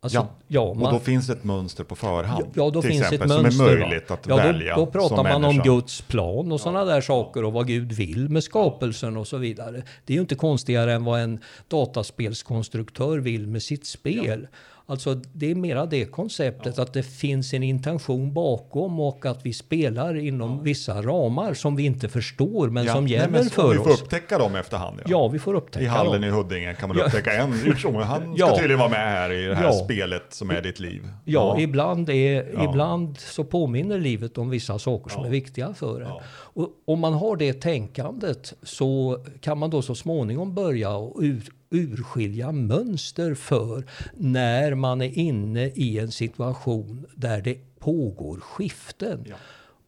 Alltså, 0.00 0.18
ja, 0.18 0.28
ja 0.46 0.74
man, 0.74 0.86
och 0.86 0.92
då 0.92 0.98
finns 0.98 1.30
ett 1.30 1.44
mönster 1.44 1.84
på 1.84 1.96
förhand. 1.96 2.44
Ja, 2.54 2.70
då 2.70 2.82
finns 2.82 3.02
exempel, 3.02 3.30
ett 3.30 3.42
mönster. 3.42 3.50
Som 3.50 3.66
är 3.66 3.78
möjligt 3.80 4.10
att 4.10 4.26
ja, 4.28 4.36
välja 4.36 4.76
Då, 4.76 4.84
då 4.84 4.90
pratar 4.90 5.16
man 5.16 5.24
människa. 5.24 5.48
om 5.48 5.76
Guds 5.76 6.02
plan 6.02 6.52
och 6.52 6.60
sådana 6.60 6.84
där 6.84 7.00
saker 7.00 7.44
och 7.44 7.52
vad 7.52 7.66
Gud 7.66 7.92
vill 7.92 8.28
med 8.28 8.44
skapelsen 8.44 9.16
och 9.16 9.28
så 9.28 9.36
vidare. 9.36 9.82
Det 10.04 10.12
är 10.12 10.14
ju 10.14 10.20
inte 10.20 10.34
konstigare 10.34 10.92
än 10.92 11.04
vad 11.04 11.20
en 11.20 11.40
dataspelskonstruktör 11.68 13.18
vill 13.18 13.46
med 13.46 13.62
sitt 13.62 13.86
spel. 13.86 14.46
Alltså 14.90 15.14
det 15.32 15.50
är 15.50 15.54
mera 15.54 15.86
det 15.86 16.04
konceptet 16.04 16.74
ja. 16.76 16.82
att 16.82 16.92
det 16.92 17.02
finns 17.02 17.54
en 17.54 17.62
intention 17.62 18.32
bakom 18.32 19.00
och 19.00 19.26
att 19.26 19.46
vi 19.46 19.52
spelar 19.52 20.16
inom 20.16 20.50
ja. 20.50 20.62
vissa 20.62 21.02
ramar 21.02 21.54
som 21.54 21.76
vi 21.76 21.84
inte 21.84 22.08
förstår 22.08 22.68
men 22.68 22.84
ja. 22.84 22.94
som 22.94 23.08
gäller 23.08 23.28
Nej, 23.30 23.40
men 23.40 23.50
för 23.50 23.64
oss. 23.64 23.72
Vi 23.74 23.78
får 23.78 23.90
upptäcka 23.90 24.38
dem 24.38 24.54
efterhand. 24.56 25.00
Ja, 25.06 25.28
vi 25.28 25.38
får 25.38 25.54
upptäcka 25.54 25.84
I 25.84 25.88
hallen 25.88 26.20
dem. 26.20 26.30
i 26.30 26.32
Huddinge 26.32 26.74
kan 26.74 26.88
man 26.88 27.00
upptäcka 27.00 27.32
en 27.32 27.52
person. 27.72 28.02
Han 28.02 28.36
ska 28.36 28.56
tydligen 28.56 28.78
vara 28.78 28.88
med 28.88 28.98
här 28.98 29.32
i 29.32 29.46
det 29.46 29.54
här 29.54 29.72
spelet 29.72 30.24
som 30.28 30.50
är 30.50 30.62
ditt 30.62 30.80
liv. 30.80 31.08
Ja, 31.24 31.58
Ibland, 31.58 32.10
är, 32.10 32.64
ibland 32.68 33.18
så 33.18 33.44
påminner 33.44 33.98
livet 33.98 34.38
om 34.38 34.50
vissa 34.50 34.78
saker 34.78 35.10
som 35.10 35.24
är 35.24 35.30
viktiga 35.30 35.74
för 35.74 36.00
en. 36.00 36.12
Och 36.30 36.68
om 36.84 37.00
man 37.00 37.12
har 37.12 37.36
det 37.36 37.52
tänkandet 37.52 38.54
så 38.62 39.18
kan 39.40 39.58
man 39.58 39.70
då 39.70 39.82
så 39.82 39.94
småningom 39.94 40.54
börja 40.54 41.10
ut, 41.20 41.44
urskilja 41.70 42.52
mönster 42.52 43.34
för 43.34 43.84
när 44.14 44.74
man 44.74 45.02
är 45.02 45.18
inne 45.18 45.66
i 45.66 45.98
en 45.98 46.10
situation 46.10 47.06
där 47.14 47.42
det 47.42 47.78
pågår 47.78 48.40
skiften. 48.40 49.24
Ja. 49.28 49.36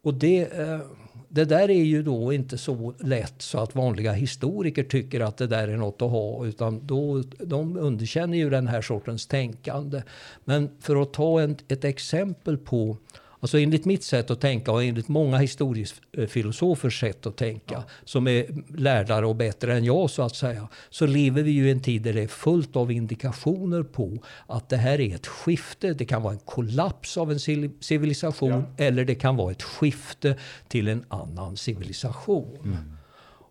Och 0.02 0.14
det, 0.14 0.58
eh, 0.58 0.80
det 1.28 1.44
där 1.44 1.70
är 1.70 1.84
ju 1.84 2.02
då 2.02 2.32
inte 2.32 2.58
så 2.58 2.94
lätt 2.99 3.42
så 3.42 3.58
att 3.58 3.75
vanliga 3.75 4.12
historiker 4.12 4.84
tycker 4.84 5.20
att 5.20 5.37
det 5.37 5.46
där 5.46 5.68
är 5.68 5.76
något 5.76 6.02
att 6.02 6.10
ha. 6.10 6.46
Utan 6.46 6.87
då, 6.87 7.22
de 7.38 7.76
underkänner 7.76 8.38
ju 8.38 8.50
den 8.50 8.66
här 8.66 8.83
sortens 8.83 9.26
tänkande. 9.26 10.02
Men 10.44 10.70
för 10.81 11.02
att 11.02 11.12
ta 11.12 11.40
en, 11.40 11.57
ett 11.68 11.85
exempel 11.85 12.59
på 12.59 12.96
Alltså 13.40 13.59
enligt 13.59 13.85
mitt 13.85 14.05
sätt 14.05 14.31
att 14.31 14.40
tänka 14.40 14.72
och 14.72 14.85
enligt 14.85 15.09
många 15.09 15.38
historiefilosofers 15.38 17.00
sätt 17.00 17.26
att 17.26 17.37
tänka 17.37 17.74
ja. 17.74 17.85
som 18.05 18.29
är 18.29 18.46
lärdare 18.79 19.26
och 19.26 19.37
bättre 19.37 19.76
än 19.76 19.85
jag 19.85 20.11
så 20.11 20.22
att 20.22 20.37
säga. 20.37 20.68
Så 20.90 21.07
lever 21.07 21.42
vi 21.42 21.50
ju 21.50 21.68
i 21.68 21.70
en 21.70 21.83
tid 21.83 22.03
där 22.03 22.12
det 22.12 22.22
är 22.22 22.29
fullt 22.29 22.76
av 22.76 22.92
indikationer 22.92 23.83
på 23.83 24.18
att 24.46 24.68
det 24.68 24.76
här 24.76 25.00
är 25.00 25.14
ett 25.14 25.26
skifte. 25.26 25.94
Det 25.94 26.05
kan 26.05 26.22
vara 26.22 26.33
en 26.33 26.38
kollaps 26.38 27.16
av 27.16 27.33
en 27.33 27.40
civilisation 27.81 28.50
ja. 28.50 28.85
eller 28.85 29.05
det 29.05 29.14
kan 29.14 29.37
vara 29.37 29.53
ett 29.53 29.62
skifte 29.62 30.37
till 30.68 30.88
en 30.88 31.05
annan 31.09 31.57
civilisation. 31.57 32.59
Mm. 32.64 32.96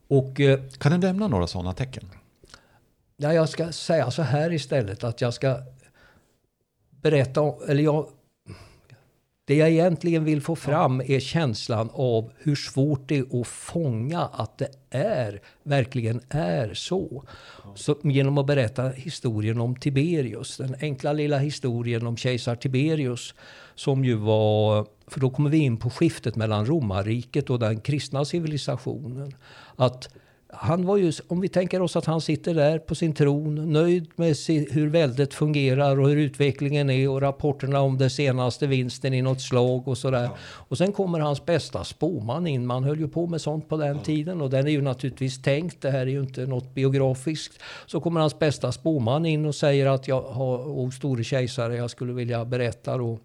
Och, 0.07 0.39
eh, 0.39 0.59
kan 0.77 0.91
du 0.91 0.97
nämna 0.97 1.27
några 1.27 1.47
sådana 1.47 1.73
tecken? 1.73 2.09
Ja, 3.17 3.33
jag 3.33 3.49
ska 3.49 3.71
säga 3.71 4.11
så 4.11 4.21
här 4.21 4.53
istället 4.53 5.03
att 5.03 5.21
jag 5.21 5.33
ska 5.33 5.57
berätta, 7.01 7.41
eller 7.67 7.83
jag 7.83 8.07
det 9.49 9.55
jag 9.55 9.69
egentligen 9.69 10.23
vill 10.23 10.41
få 10.41 10.55
fram 10.55 11.01
är 11.01 11.19
känslan 11.19 11.89
av 11.93 12.31
hur 12.37 12.55
svårt 12.55 13.09
det 13.09 13.17
är 13.17 13.41
att 13.41 13.47
fånga 13.47 14.19
att 14.21 14.57
det 14.57 14.69
är, 14.89 15.41
verkligen 15.63 16.21
är 16.29 16.73
så. 16.73 17.23
så. 17.75 17.95
Genom 18.03 18.37
att 18.37 18.45
berätta 18.45 18.89
historien 18.89 19.59
om 19.59 19.75
Tiberius, 19.75 20.57
den 20.57 20.75
enkla 20.81 21.13
lilla 21.13 21.37
historien 21.37 22.07
om 22.07 22.17
kejsar 22.17 22.55
Tiberius 22.55 23.33
som 23.75 24.05
ju 24.05 24.15
var, 24.15 24.85
för 25.07 25.19
då 25.19 25.29
kommer 25.29 25.49
vi 25.49 25.57
in 25.57 25.77
på 25.77 25.89
skiftet 25.89 26.35
mellan 26.35 26.65
romarriket 26.65 27.49
och 27.49 27.59
den 27.59 27.79
kristna 27.79 28.25
civilisationen. 28.25 29.35
Att 29.75 30.09
han 30.53 30.85
var 30.85 30.97
ju, 30.97 31.11
om 31.27 31.41
vi 31.41 31.49
tänker 31.49 31.81
oss 31.81 31.95
att 31.95 32.05
han 32.05 32.21
sitter 32.21 32.53
där 32.53 32.79
på 32.79 32.95
sin 32.95 33.13
tron, 33.13 33.73
nöjd 33.73 34.07
med 34.15 34.35
hur 34.71 34.89
väldet 34.89 35.33
fungerar 35.33 35.99
och 35.99 36.09
hur 36.09 36.17
utvecklingen 36.17 36.89
är 36.89 37.09
och 37.09 37.21
rapporterna 37.21 37.81
om 37.81 37.97
den 37.97 38.09
senaste 38.09 38.67
vinsten 38.67 39.13
i 39.13 39.21
något 39.21 39.41
slag 39.41 39.87
och 39.87 39.97
sådär. 39.97 40.23
Ja. 40.23 40.37
Och 40.41 40.77
sen 40.77 40.91
kommer 40.91 41.19
hans 41.19 41.45
bästa 41.45 41.83
spåman 41.83 42.47
in. 42.47 42.65
Man 42.65 42.83
höll 42.83 42.99
ju 42.99 43.07
på 43.07 43.27
med 43.27 43.41
sånt 43.41 43.69
på 43.69 43.77
den 43.77 43.97
ja. 43.97 44.03
tiden 44.03 44.41
och 44.41 44.49
den 44.49 44.67
är 44.67 44.71
ju 44.71 44.81
naturligtvis 44.81 45.41
tänkt. 45.41 45.81
Det 45.81 45.91
här 45.91 45.99
är 45.99 46.05
ju 46.05 46.19
inte 46.19 46.45
något 46.45 46.75
biografiskt. 46.75 47.61
Så 47.85 47.99
kommer 47.99 48.21
hans 48.21 48.39
bästa 48.39 48.71
spåman 48.71 49.25
in 49.25 49.45
och 49.45 49.55
säger 49.55 49.85
att 49.85 50.07
jag 50.07 50.21
har, 50.21 50.57
o 50.67 50.91
store 50.91 51.23
kejsare, 51.23 51.75
jag 51.75 51.89
skulle 51.89 52.13
vilja 52.13 52.45
berätta 52.45 52.97
då 52.97 53.19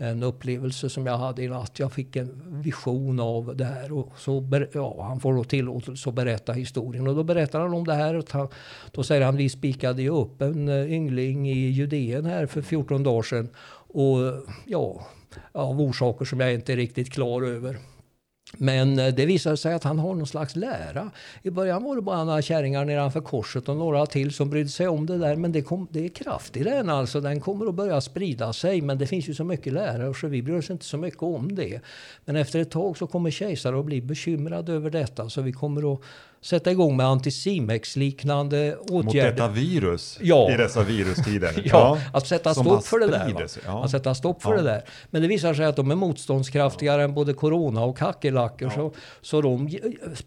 en 0.00 0.22
upplevelse 0.22 0.90
som 0.90 1.06
jag 1.06 1.18
hade 1.18 1.42
i 1.42 1.48
natt. 1.48 1.78
Jag 1.78 1.92
fick 1.92 2.16
en 2.16 2.62
vision 2.62 3.20
av 3.20 3.56
det 3.56 3.64
här. 3.64 3.92
Och 3.92 4.12
så, 4.16 4.66
ja, 4.72 5.02
han 5.02 5.20
får 5.20 5.34
då 5.34 5.44
tillåtelse 5.44 6.08
att 6.08 6.14
berätta 6.14 6.52
historien. 6.52 7.08
Och 7.08 7.14
då 7.14 7.22
berättar 7.22 7.60
han 7.60 7.74
om 7.74 7.84
det 7.84 7.94
här. 7.94 8.14
Och 8.14 8.24
han, 8.30 8.48
då 8.90 9.02
säger 9.02 9.22
han, 9.22 9.36
vi 9.36 9.48
spikade 9.48 10.02
ju 10.02 10.10
upp 10.10 10.42
en 10.42 10.68
eh, 10.68 10.92
yngling 10.92 11.48
i 11.48 11.68
Judeen 11.68 12.26
här 12.26 12.46
för 12.46 12.62
14 12.62 13.02
dagar 13.02 13.22
sedan. 13.22 13.48
Och 13.88 14.18
ja, 14.64 15.06
av 15.52 15.80
orsaker 15.80 16.24
som 16.24 16.40
jag 16.40 16.54
inte 16.54 16.72
är 16.72 16.76
riktigt 16.76 17.12
klar 17.12 17.42
över. 17.42 17.78
Men 18.56 18.98
eh, 18.98 19.14
det 19.14 19.26
visade 19.26 19.56
sig 19.56 19.74
att 19.74 19.84
han 19.84 19.98
har 19.98 20.14
någon 20.14 20.26
slags 20.26 20.56
lära. 20.56 21.10
I 21.42 21.50
början 21.50 21.84
var 21.84 21.96
det 21.96 22.02
bara 22.02 22.24
några 22.24 22.42
kärringar 22.42 22.84
nedanför 22.84 23.20
korset 23.20 23.68
och 23.68 23.76
några 23.76 24.06
till 24.06 24.32
som 24.32 24.50
brydde 24.50 24.68
sig 24.68 24.88
om 24.88 25.06
det 25.06 25.18
där. 25.18 25.36
Men 25.36 25.52
det, 25.52 25.62
kom, 25.62 25.88
det 25.90 26.04
är 26.04 26.08
kraft 26.08 26.56
i 26.56 26.62
den 26.62 26.90
alltså. 26.90 27.20
Den 27.20 27.40
kommer 27.40 27.66
att 27.66 27.74
börja 27.74 28.00
sprida 28.00 28.52
sig. 28.52 28.80
Men 28.82 28.98
det 28.98 29.06
finns 29.06 29.28
ju 29.28 29.34
så 29.34 29.44
mycket 29.44 29.72
lärare 29.72 30.14
så 30.14 30.26
vi 30.26 30.42
bryr 30.42 30.58
oss 30.58 30.70
inte 30.70 30.84
så 30.84 30.96
mycket 30.96 31.22
om 31.22 31.54
det. 31.54 31.80
Men 32.24 32.36
efter 32.36 32.60
ett 32.60 32.70
tag 32.70 32.96
så 32.96 33.06
kommer 33.06 33.30
kejsare 33.30 33.78
att 33.78 33.84
bli 33.84 34.00
bekymrad 34.00 34.68
över 34.68 34.90
detta. 34.90 35.30
Så 35.30 35.42
vi 35.42 35.52
kommer 35.52 35.92
att 35.92 36.00
sätta 36.40 36.70
igång 36.70 36.96
med 36.96 37.06
antisimex-liknande 37.06 38.76
åtgärder. 38.76 39.04
Mot 39.04 39.12
detta 39.12 39.48
virus 39.48 40.18
ja. 40.22 40.50
i 40.50 40.56
dessa 40.56 40.82
virustider. 40.82 41.52
ja, 41.64 41.70
ja, 41.72 41.98
att 42.12 42.26
sätta 42.26 42.54
stopp 42.54 42.84
för 42.84 42.98
det 42.98 43.06
där. 43.06 43.46
Ja. 43.66 43.84
Att 43.84 43.90
sätta 43.90 44.14
stopp 44.14 44.42
för 44.42 44.56
det 44.56 44.62
där. 44.62 44.84
Men 45.10 45.22
det 45.22 45.28
visar 45.28 45.54
sig 45.54 45.66
att 45.66 45.76
de 45.76 45.90
är 45.90 45.94
motståndskraftigare 45.94 47.04
än 47.04 47.14
både 47.14 47.32
corona 47.32 47.84
och 47.84 47.98
kackerlackor. 47.98 48.70
Så, 48.70 48.92
så 49.20 49.40
de, 49.40 49.78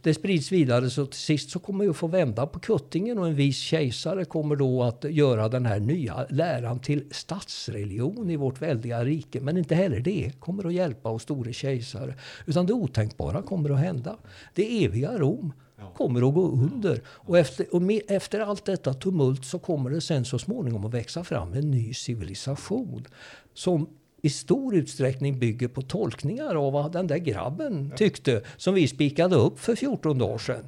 det 0.01 0.13
sprids 0.13 0.51
vidare. 0.51 0.89
Så 0.89 1.05
till 1.05 1.19
sist 1.19 1.49
så 1.49 1.59
kommer 1.59 1.83
vi 1.83 1.89
att 1.89 1.97
få 1.97 2.07
vända 2.07 2.47
på 2.47 2.59
kuttingen 2.59 3.17
och 3.17 3.27
en 3.27 3.35
viss 3.35 3.57
kejsare 3.57 4.25
kommer 4.25 4.55
då 4.55 4.83
att 4.83 5.03
göra 5.03 5.49
den 5.49 5.65
här 5.65 5.79
nya 5.79 6.25
läran 6.29 6.79
till 6.79 7.03
statsreligion 7.11 8.29
i 8.29 8.35
vårt 8.35 8.61
väldiga 8.61 9.05
rike. 9.05 9.41
Men 9.41 9.57
inte 9.57 9.75
heller 9.75 9.99
det 9.99 10.31
kommer 10.39 10.67
att 10.67 10.73
hjälpa 10.73 11.09
oss 11.09 11.23
store 11.23 11.53
kejsare. 11.53 12.15
Utan 12.45 12.65
det 12.65 12.73
otänkbara 12.73 13.41
kommer 13.41 13.69
att 13.69 13.79
hända. 13.79 14.17
Det 14.53 14.85
eviga 14.85 15.17
Rom 15.17 15.53
kommer 15.97 16.27
att 16.27 16.33
gå 16.33 16.47
under. 16.47 17.01
Och, 17.07 17.37
efter, 17.37 17.75
och 17.75 17.81
med, 17.81 18.01
efter 18.07 18.39
allt 18.39 18.65
detta 18.65 18.93
tumult 18.93 19.45
så 19.45 19.59
kommer 19.59 19.89
det 19.89 20.01
sen 20.01 20.25
så 20.25 20.39
småningom 20.39 20.85
att 20.85 20.93
växa 20.93 21.23
fram 21.23 21.53
en 21.53 21.71
ny 21.71 21.93
civilisation. 21.93 23.05
Som 23.53 23.87
i 24.21 24.29
stor 24.29 24.75
utsträckning 24.75 25.39
bygger 25.39 25.67
på 25.67 25.81
tolkningar 25.81 26.55
av 26.55 26.73
vad 26.73 26.91
den 26.91 27.07
där 27.07 27.17
grabben 27.17 27.91
tyckte. 27.95 28.41
Som 28.57 28.73
vi 28.73 28.87
spikade 28.87 29.35
upp 29.35 29.59
för 29.59 29.75
14 29.75 30.17
dagar 30.17 30.37
sedan. 30.37 30.67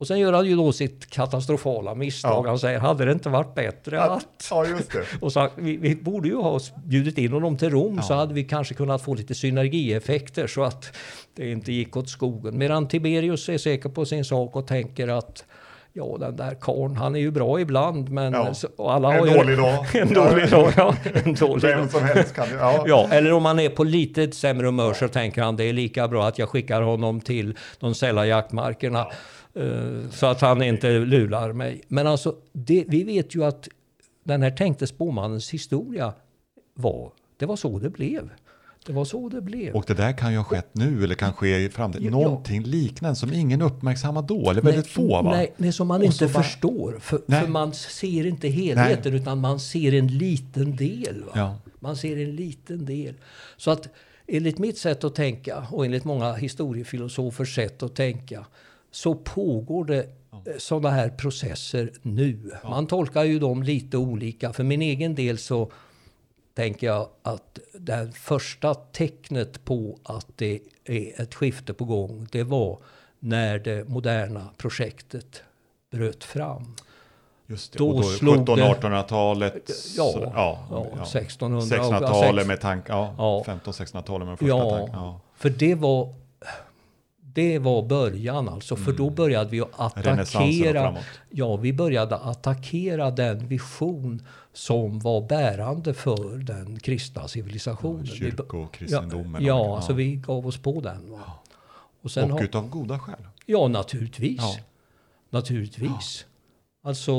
Och 0.00 0.06
sen 0.06 0.18
gör 0.18 0.32
han 0.32 0.46
ju 0.46 0.56
då 0.56 0.72
sitt 0.72 1.10
katastrofala 1.10 1.94
misstag. 1.94 2.46
Ja. 2.46 2.48
Han 2.50 2.58
säger, 2.58 2.78
hade 2.78 3.04
det 3.04 3.12
inte 3.12 3.28
varit 3.28 3.54
bättre 3.54 4.02
att... 4.02 4.48
Ja, 4.50 4.66
just 4.66 4.92
det. 4.92 5.04
Och 5.20 5.32
så, 5.32 5.48
vi, 5.56 5.76
vi 5.76 5.96
borde 5.96 6.28
ju 6.28 6.36
ha 6.36 6.60
bjudit 6.84 7.18
in 7.18 7.32
honom 7.32 7.56
till 7.56 7.70
Rom 7.70 7.96
Ja. 7.96 8.02
så 8.02 8.14
hade 8.14 8.34
vi 8.34 8.44
kanske 8.44 8.74
kunnat 8.74 9.02
få 9.02 9.14
lite 9.14 9.34
synergieffekter 9.34 10.46
så 10.46 10.62
att 10.62 10.96
det 11.34 11.50
inte 11.50 11.72
gick 11.72 11.96
åt 11.96 12.08
skogen. 12.08 12.58
Medan 12.58 12.88
Tiberius 12.88 13.48
är 13.48 13.58
säker 13.58 13.88
på 13.88 14.04
sin 14.06 14.24
sak 14.24 14.56
och 14.56 14.66
tänker 14.66 15.08
att 15.08 15.44
ja, 15.92 16.16
den 16.20 16.36
där 16.36 16.54
karln, 16.60 16.96
han 16.96 17.14
är 17.16 17.20
ju 17.20 17.30
bra 17.30 17.60
ibland 17.60 18.08
men 18.10 18.32
Ja. 18.32 18.54
så, 18.54 18.68
alla 18.88 19.12
En 19.14 19.18
har 19.18 19.26
ju, 19.26 19.34
dålig 19.34 19.58
dag. 19.58 19.86
en 19.94 20.14
dålig 20.14 20.50
dag. 20.50 20.72
Ja, 20.76 20.94
en 21.24 21.34
dålig 21.34 21.62
dag. 21.62 21.76
Vem 21.78 21.88
som 21.88 22.02
helst 22.02 22.34
kan 22.34 22.48
ju. 22.48 22.54
Ja. 22.54 22.84
Ja, 22.86 23.08
eller 23.10 23.32
om 23.32 23.42
man 23.42 23.58
är 23.60 23.68
på 23.68 23.84
lite 23.84 24.32
sämre 24.32 24.66
humör 24.66 24.94
så 24.94 25.08
tänker 25.08 25.42
han 25.42 25.56
det 25.56 25.64
är 25.64 25.72
lika 25.72 26.08
bra 26.08 26.26
att 26.28 26.38
jag 26.38 26.48
skickar 26.48 26.82
honom 26.82 27.20
till 27.20 27.56
de 27.80 27.94
sälla 27.94 28.26
jaktmarkerna. 28.26 29.06
eh, 29.54 30.10
Så 30.10 30.26
att 30.26 30.40
han 30.40 30.62
inte 30.62 30.88
lular 30.90 31.52
mig. 31.52 31.82
Men 31.88 32.06
alltså, 32.06 32.34
det, 32.52 32.84
vi 32.88 33.04
vet 33.04 33.34
ju 33.34 33.44
att 33.44 33.68
den 34.24 34.42
här 34.42 34.50
tänkte 34.50 34.86
spåmannens 34.86 35.50
historia 35.50 36.12
var, 36.74 37.10
det 37.36 37.46
var 37.46 37.56
så 37.56 37.78
det 37.78 37.90
blev. 37.90 38.30
Det 38.88 38.94
var 38.94 39.04
så 39.04 39.28
det 39.28 39.40
blev. 39.40 39.74
Och 39.74 39.84
det 39.86 39.94
där 39.94 40.12
kan 40.12 40.30
ju 40.32 40.36
ha 40.36 40.44
skett 40.44 40.68
nu 40.72 41.04
eller 41.04 41.14
kan 41.14 41.32
ske 41.32 41.56
i 41.58 41.68
framtiden. 41.68 42.04
Ja. 42.04 42.10
Någonting 42.10 42.62
liknande 42.62 43.16
som 43.16 43.32
ingen 43.32 43.62
uppmärksammar 43.62 44.22
då, 44.22 44.50
eller 44.50 44.62
väldigt 44.62 44.86
få 44.86 45.22
va? 45.22 45.30
Nej, 45.30 45.52
nej, 45.56 45.72
som 45.72 45.88
man 45.88 46.00
Och 46.00 46.06
inte 46.06 46.26
bara- 46.26 46.42
förstår. 46.42 46.96
För, 47.00 47.20
Nej. 47.26 47.40
för 47.40 47.48
man 47.48 47.72
ser 47.74 48.26
inte 48.26 48.48
helheten 48.48 49.14
utan 49.14 49.38
man 49.40 49.60
ser 49.60 49.94
en 49.94 50.06
liten 50.06 50.76
del. 50.76 51.24
Ja. 51.34 51.56
Man 51.80 51.96
ser 51.96 52.16
en 52.16 52.36
liten 52.36 52.84
del. 52.84 53.14
Så 53.56 53.70
att 53.70 53.88
enligt 54.26 54.58
mitt 54.58 54.78
sätt 54.78 55.04
att 55.04 55.14
tänka 55.14 55.66
och 55.70 55.84
enligt 55.84 56.04
många 56.04 56.32
historiefilosofers 56.32 57.54
sätt 57.54 57.82
att 57.82 57.94
tänka 57.94 58.46
så 58.90 59.14
pågår 59.14 59.84
det 59.84 60.06
sådana 60.58 60.90
här 60.90 61.08
processer 61.08 61.90
nu. 62.02 62.50
Man 62.64 62.86
tolkar 62.86 63.24
ju 63.24 63.38
dem 63.38 63.62
lite 63.62 63.96
olika. 63.96 64.52
För 64.52 64.64
min 64.64 64.82
egen 64.82 65.14
del 65.14 65.38
så 65.38 65.72
tänker 66.58 66.86
jag 66.86 67.08
att 67.22 67.58
det 67.78 68.12
första 68.14 68.74
tecknet 68.74 69.64
på 69.64 69.98
att 70.02 70.26
det 70.36 70.60
är 70.84 71.20
ett 71.22 71.34
skifte 71.34 71.74
på 71.74 71.84
gång, 71.84 72.28
det 72.32 72.42
var 72.42 72.78
när 73.18 73.58
det 73.58 73.88
moderna 73.88 74.48
projektet 74.56 75.42
bröt 75.90 76.24
fram. 76.24 76.74
Just 77.46 77.72
det. 77.72 77.78
Då 77.78 77.92
då 77.92 78.02
slog 78.02 78.46
det- 78.46 78.52
1700-1800-talet. 78.52 79.70
Ja, 79.96 80.12
ja, 80.34 80.58
ja. 80.70 81.04
1600 81.04 81.58
och- 81.58 81.64
1600-talet 81.92 82.46
med 82.46 82.60
tank, 82.60 82.84
ja, 82.88 83.14
Ja. 83.18 83.42
1500-1600-talet 83.46 84.28
med 84.28 84.38
första 84.38 84.48
Ja, 84.56 84.70
tank. 84.78 84.90
Ja. 84.92 85.20
för 85.36 85.50
det 85.50 85.74
var, 85.74 86.14
det 87.34 87.58
var 87.58 87.82
början 87.82 88.48
alltså. 88.48 88.76
För 88.76 88.92
då 88.92 89.10
började 89.10 89.50
vi 89.50 89.58
Mm. 89.58 89.68
Renässansen 89.94 90.76
och 90.76 90.82
attackera. 90.82 90.96
Ja, 91.30 91.56
vi 91.56 91.72
började 91.72 92.16
attackera 92.16 93.10
den 93.10 93.48
vision 93.48 94.22
som 94.52 94.98
var 94.98 95.20
bärande 95.28 95.94
för 95.94 96.36
den 96.38 96.78
kristna 96.78 97.28
civilisationen. 97.28 98.02
Vi 98.02 98.08
bör- 98.10 98.16
Kyrkokristendomen. 98.30 99.44
Ja, 99.44 99.60
och- 99.60 99.76
alltså 99.76 99.92
vi 99.92 100.14
gav 100.16 100.46
oss 100.46 100.58
på 100.58 100.80
den. 100.80 101.10
Va? 101.10 101.18
Och 102.02 102.10
sen 102.10 102.32
och 102.32 102.40
utav 102.42 102.68
goda 102.68 102.98
skäl. 102.98 103.16
Ja, 103.46 103.68
naturligtvis. 103.68 104.38
Ja. 104.40 104.56
Naturligtvis. 105.30 106.26
Alltså, 106.82 107.12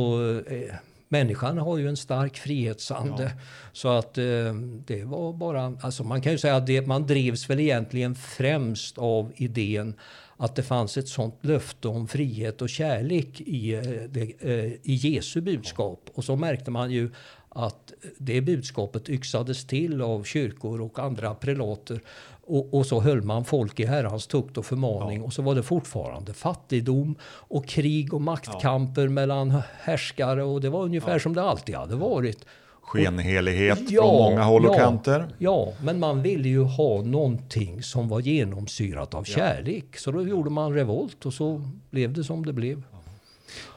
eh, 0.48 0.76
människan 1.10 1.58
har 1.58 1.78
ju 1.78 1.88
en 1.88 1.98
stark 1.98 2.38
frihetsande. 2.38 3.32
Så 3.72 3.88
att 3.88 4.18
eh, 4.18 4.54
det 4.86 5.04
var 5.04 5.34
bara... 5.34 5.78
Alltså 5.82 6.04
man 6.04 6.22
kan 6.22 6.32
ju 6.32 6.38
säga 6.38 6.56
att 6.56 6.68
det, 6.68 6.88
man 6.88 7.08
drevs 7.08 7.50
väl 7.50 7.60
egentligen 7.60 8.16
främst 8.16 8.98
av 8.98 9.32
idén 9.36 9.94
att 10.38 10.56
det 10.56 10.64
fanns 10.64 10.98
ett 10.98 11.08
sånt 11.08 11.36
löfte 11.42 11.88
om 11.88 12.08
frihet 12.08 12.62
och 12.62 12.70
kärlek 12.70 13.42
i, 13.42 13.74
eh, 13.74 13.82
det, 14.10 14.34
eh, 14.40 14.66
i 14.66 14.80
Jesu 14.84 15.42
budskap. 15.42 16.10
Och 16.14 16.24
så 16.24 16.36
märkte 16.36 16.72
man 16.72 16.92
ju 16.92 17.12
att 17.50 17.94
det 18.18 18.42
budskapet 18.42 19.10
yxades 19.10 19.68
till 19.68 20.02
av 20.02 20.24
kyrkor 20.24 20.82
och 20.82 21.00
andra 21.00 21.36
prelater. 21.36 22.02
Och, 22.50 22.74
och 22.74 22.86
så 22.86 23.02
höll 23.02 23.22
man 23.22 23.46
folk 23.46 23.80
i 23.80 23.86
Herrans 23.86 24.28
tukt 24.28 24.58
och 24.58 24.66
förmaning. 24.66 25.22
Och 25.24 25.34
så 25.34 25.42
var 25.42 25.56
det 25.56 25.64
fortfarande 25.64 26.34
fattigdom 26.34 27.16
och 27.24 27.68
krig 27.68 28.14
och 28.14 28.22
maktkamper 28.22 29.08
mellan 29.08 29.62
härskare. 29.80 30.44
Och 30.44 30.62
det 30.62 30.70
var 30.70 30.84
ungefär 30.84 31.20
som 31.20 31.34
det 31.34 31.44
alltid 31.44 31.76
hade 31.76 31.96
varit. 31.96 32.46
Skenhelighet 32.82 33.92
Ja, 33.92 34.02
från 34.02 34.16
många 34.16 34.44
håll 34.44 34.66
och 34.66 34.76
ja. 34.76 34.80
kanter. 34.80 35.28
Ja, 35.38 35.74
men 35.84 36.00
man 36.00 36.22
ville 36.22 36.50
ju 36.50 36.64
ha 36.64 37.02
någonting 37.02 37.84
som 37.84 38.10
var 38.10 38.20
genomsyrat 38.20 39.14
av 39.14 39.24
kärlek. 39.24 39.98
Så 39.98 40.12
då 40.12 40.28
gjorde 40.28 40.50
man 40.50 40.74
revolt 40.74 41.26
och 41.26 41.34
så 41.34 41.70
blev 41.90 42.14
det 42.14 42.24
som 42.24 42.46
det 42.46 42.54
blev. 42.54 42.84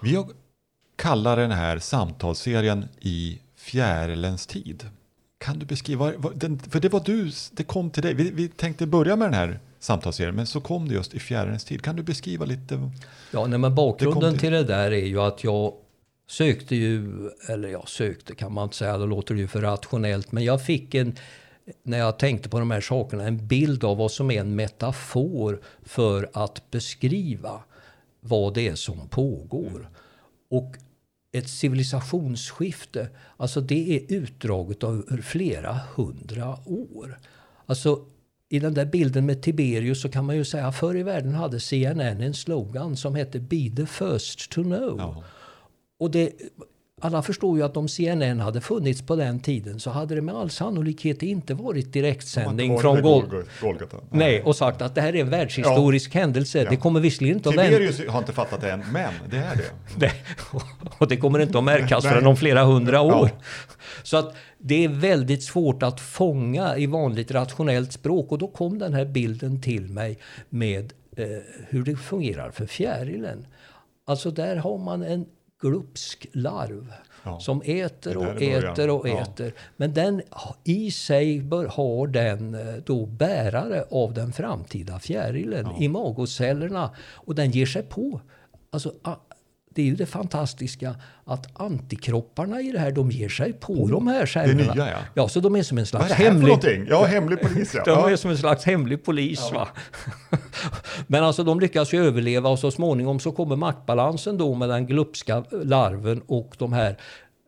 Vi 0.02 0.24
kallar 0.96 1.36
den 1.36 1.50
här 1.50 1.78
samtalsserien 1.78 2.88
i 3.00 3.40
fjärilens 3.56 4.46
tid. 4.46 4.86
Kan 5.42 5.58
du 5.58 5.66
beskriva, 5.66 6.12
för 6.70 6.80
det 6.80 6.88
var 6.88 7.00
du, 7.04 7.30
det 7.52 7.64
kom 7.64 7.90
till 7.90 8.02
dig. 8.02 8.14
Vi, 8.14 8.30
vi 8.30 8.48
tänkte 8.48 8.86
börja 8.86 9.16
med 9.16 9.26
den 9.26 9.34
här 9.34 9.60
samtalsserien, 9.78 10.34
men 10.34 10.46
så 10.46 10.60
kom 10.60 10.88
det 10.88 10.94
just 10.94 11.14
i 11.14 11.18
fjärilens 11.18 11.64
tid. 11.64 11.82
Kan 11.82 11.96
du 11.96 12.02
beskriva 12.02 12.44
lite? 12.44 12.90
Ja, 13.30 13.46
nej, 13.46 13.58
men 13.58 13.70
Det 13.70 13.70
bakgrunden 13.74 14.20
kom 14.22 14.30
till- 14.32 14.40
till 14.40 14.52
det 14.52 14.64
där 14.64 14.90
är 14.90 15.06
ju 15.06 15.20
att 15.20 15.44
jag 15.44 15.74
sökte 16.28 16.76
ju, 16.76 17.10
eller 17.48 17.68
jag 17.68 17.88
sökte 17.88 18.34
kan 18.34 18.52
man 18.52 18.64
inte 18.64 18.76
säga, 18.76 18.98
då 18.98 19.06
låter 19.06 19.34
det 19.34 19.40
ju 19.40 19.46
för 19.48 19.60
rationellt, 19.60 20.32
men 20.32 20.44
jag 20.44 20.64
fick 20.64 20.94
en, 20.94 21.16
när 21.82 21.98
jag 21.98 22.18
tänkte 22.18 22.48
på 22.48 22.58
de 22.58 22.70
här 22.70 22.80
sakerna, 22.80 23.24
en 23.26 23.46
bild 23.46 23.84
av 23.84 23.96
vad 23.96 24.10
som 24.12 24.30
är 24.30 24.40
en 24.40 24.54
metafor 24.56 25.60
för 25.82 26.30
att 26.32 26.70
beskriva 26.70 27.60
vad 28.20 28.54
det 28.54 28.68
är 28.68 28.74
som 28.74 29.08
pågår. 29.08 29.90
Och 30.50 30.74
ett 31.32 31.48
civilisationsskifte, 31.48 33.08
alltså 33.36 33.60
det 33.60 33.96
är 33.96 34.16
utdraget 34.16 34.84
av 34.84 35.20
flera 35.22 35.80
hundra 35.94 36.58
år. 36.64 37.18
Alltså 37.66 38.04
i 38.48 38.58
den 38.58 38.74
där 38.74 38.84
bilden 38.84 39.26
med 39.26 39.42
Tiberius 39.42 40.02
så 40.02 40.08
kan 40.08 40.24
man 40.24 40.36
ju 40.36 40.44
säga 40.44 40.72
förr 40.72 40.96
i 40.96 41.02
världen 41.02 41.34
hade 41.34 41.60
CNN 41.60 42.20
en 42.20 42.34
slogan 42.34 42.96
som 42.96 43.14
hette 43.14 43.40
Be 43.40 43.70
the 43.76 43.86
first 43.86 44.50
to 44.50 44.62
know. 44.62 44.96
Ja. 44.98 45.24
Och 45.98 46.10
det, 46.10 46.32
alla 47.04 47.22
förstår 47.22 47.58
ju 47.58 47.64
att 47.64 47.76
om 47.76 47.88
CNN 47.88 48.40
hade 48.40 48.60
funnits 48.60 49.02
på 49.02 49.16
den 49.16 49.40
tiden 49.40 49.80
så 49.80 49.90
hade 49.90 50.14
det 50.14 50.20
med 50.20 50.34
all 50.34 50.50
sannolikhet 50.50 51.22
inte 51.22 51.54
varit 51.54 51.92
direktsändning 51.92 52.78
från 52.78 53.02
Gol 53.02 53.44
Golgata. 53.60 53.96
Nej, 54.10 54.42
och 54.42 54.56
sagt 54.56 54.82
att 54.82 54.94
det 54.94 55.00
här 55.00 55.16
är 55.16 55.20
en 55.20 55.30
världshistorisk 55.30 56.14
händelse. 56.14 56.66
Det 56.70 56.76
kommer 56.76 57.00
visserligen 57.00 57.36
inte 57.36 57.48
att 57.48 57.56
vända. 57.56 57.78
Tiberius 57.78 58.08
har 58.08 58.18
inte 58.18 58.32
fattat 58.32 58.60
det 58.60 58.70
än, 58.70 58.84
men 58.92 59.12
det 59.30 59.36
är 59.36 59.60
det. 59.96 60.12
Och 60.98 61.08
det 61.08 61.16
kommer 61.16 61.38
inte 61.38 61.58
att 61.58 61.64
märkas 61.64 62.04
förrän 62.04 62.26
om 62.26 62.36
flera 62.36 62.64
hundra 62.64 63.00
år. 63.00 63.30
Så 64.02 64.16
att 64.16 64.34
det 64.58 64.84
är 64.84 64.88
väldigt 64.88 65.42
svårt 65.42 65.82
att 65.82 66.00
fånga 66.00 66.76
i 66.76 66.86
vanligt 66.86 67.30
rationellt 67.30 67.92
språk. 67.92 68.32
Och 68.32 68.38
då 68.38 68.48
kom 68.48 68.78
den 68.78 68.94
här 68.94 69.04
bilden 69.04 69.62
till 69.62 69.88
mig 69.88 70.18
med 70.48 70.92
eh, 71.16 71.26
hur 71.68 71.84
det 71.84 71.96
fungerar 71.96 72.50
för 72.50 72.66
fjärilen. 72.66 73.46
Alltså 74.06 74.30
där 74.30 74.56
har 74.56 74.78
man 74.78 75.02
en 75.02 75.26
glupsk 75.62 76.26
larv 76.32 76.92
Ja. 77.24 77.40
som 77.40 77.62
äter 77.64 78.16
och 78.16 78.42
äter 78.42 78.90
och 78.90 79.08
Ja. 79.08 79.20
äter. 79.20 79.52
Men 79.76 79.94
den 79.94 80.22
i 80.64 80.90
sig 80.90 81.40
bör, 81.40 81.66
har 81.66 82.06
den 82.06 82.54
eh, 82.54 82.74
då 82.86 83.06
bärare 83.06 83.84
av 83.90 84.14
den 84.14 84.32
framtida 84.32 84.98
fjärilen 84.98 85.68
i 85.82 85.88
magocellerna. 85.88 86.90
Och 87.12 87.34
den 87.34 87.50
ger 87.50 87.66
sig 87.66 87.82
på. 87.82 88.20
Alltså, 88.70 88.92
det 89.74 89.82
är 89.82 89.86
ju 89.86 89.94
det 89.94 90.06
fantastiska 90.06 90.94
att 91.24 91.60
antikropparna 91.60 92.60
i 92.60 92.72
det 92.72 92.78
här, 92.78 92.90
de 92.90 93.10
ger 93.10 93.28
sig 93.28 93.52
på 93.52 93.86
de 93.86 94.06
här 94.06 94.26
cellerna. 94.26 94.74
nya, 94.74 94.90
ja. 94.90 94.98
ja. 95.14 95.28
Så 95.28 95.40
de 95.40 95.56
är 95.56 95.62
som 95.62 95.78
en 95.78 95.86
Vad 95.92 96.02
är 96.02 96.06
slags 96.06 96.08
det 96.08 96.14
här 96.14 96.24
för 96.24 96.30
hemlig... 96.30 96.46
någonting? 96.48 96.86
Ja, 96.88 97.04
hemlig 97.04 97.40
polis 97.40 97.74
ja. 97.74 97.82
De 97.86 97.90
ja. 97.90 98.10
är 98.10 98.16
som 98.16 98.30
en 98.30 98.38
slags 98.38 98.64
hemlig 98.64 99.04
polis. 99.04 99.52
Va? 99.52 99.68
Men 101.06 101.24
alltså 101.24 101.44
de 101.44 101.60
lyckas 101.60 101.94
ju 101.94 102.06
överleva 102.06 102.48
och 102.48 102.58
så 102.58 102.70
småningom 102.70 103.20
så 103.20 103.32
kommer 103.32 103.56
maktbalansen 103.56 104.38
då 104.38 104.54
med 104.54 104.68
den 104.68 104.86
glupska 104.86 105.44
larven 105.50 106.22
och 106.26 106.54
de 106.58 106.72
här 106.72 106.96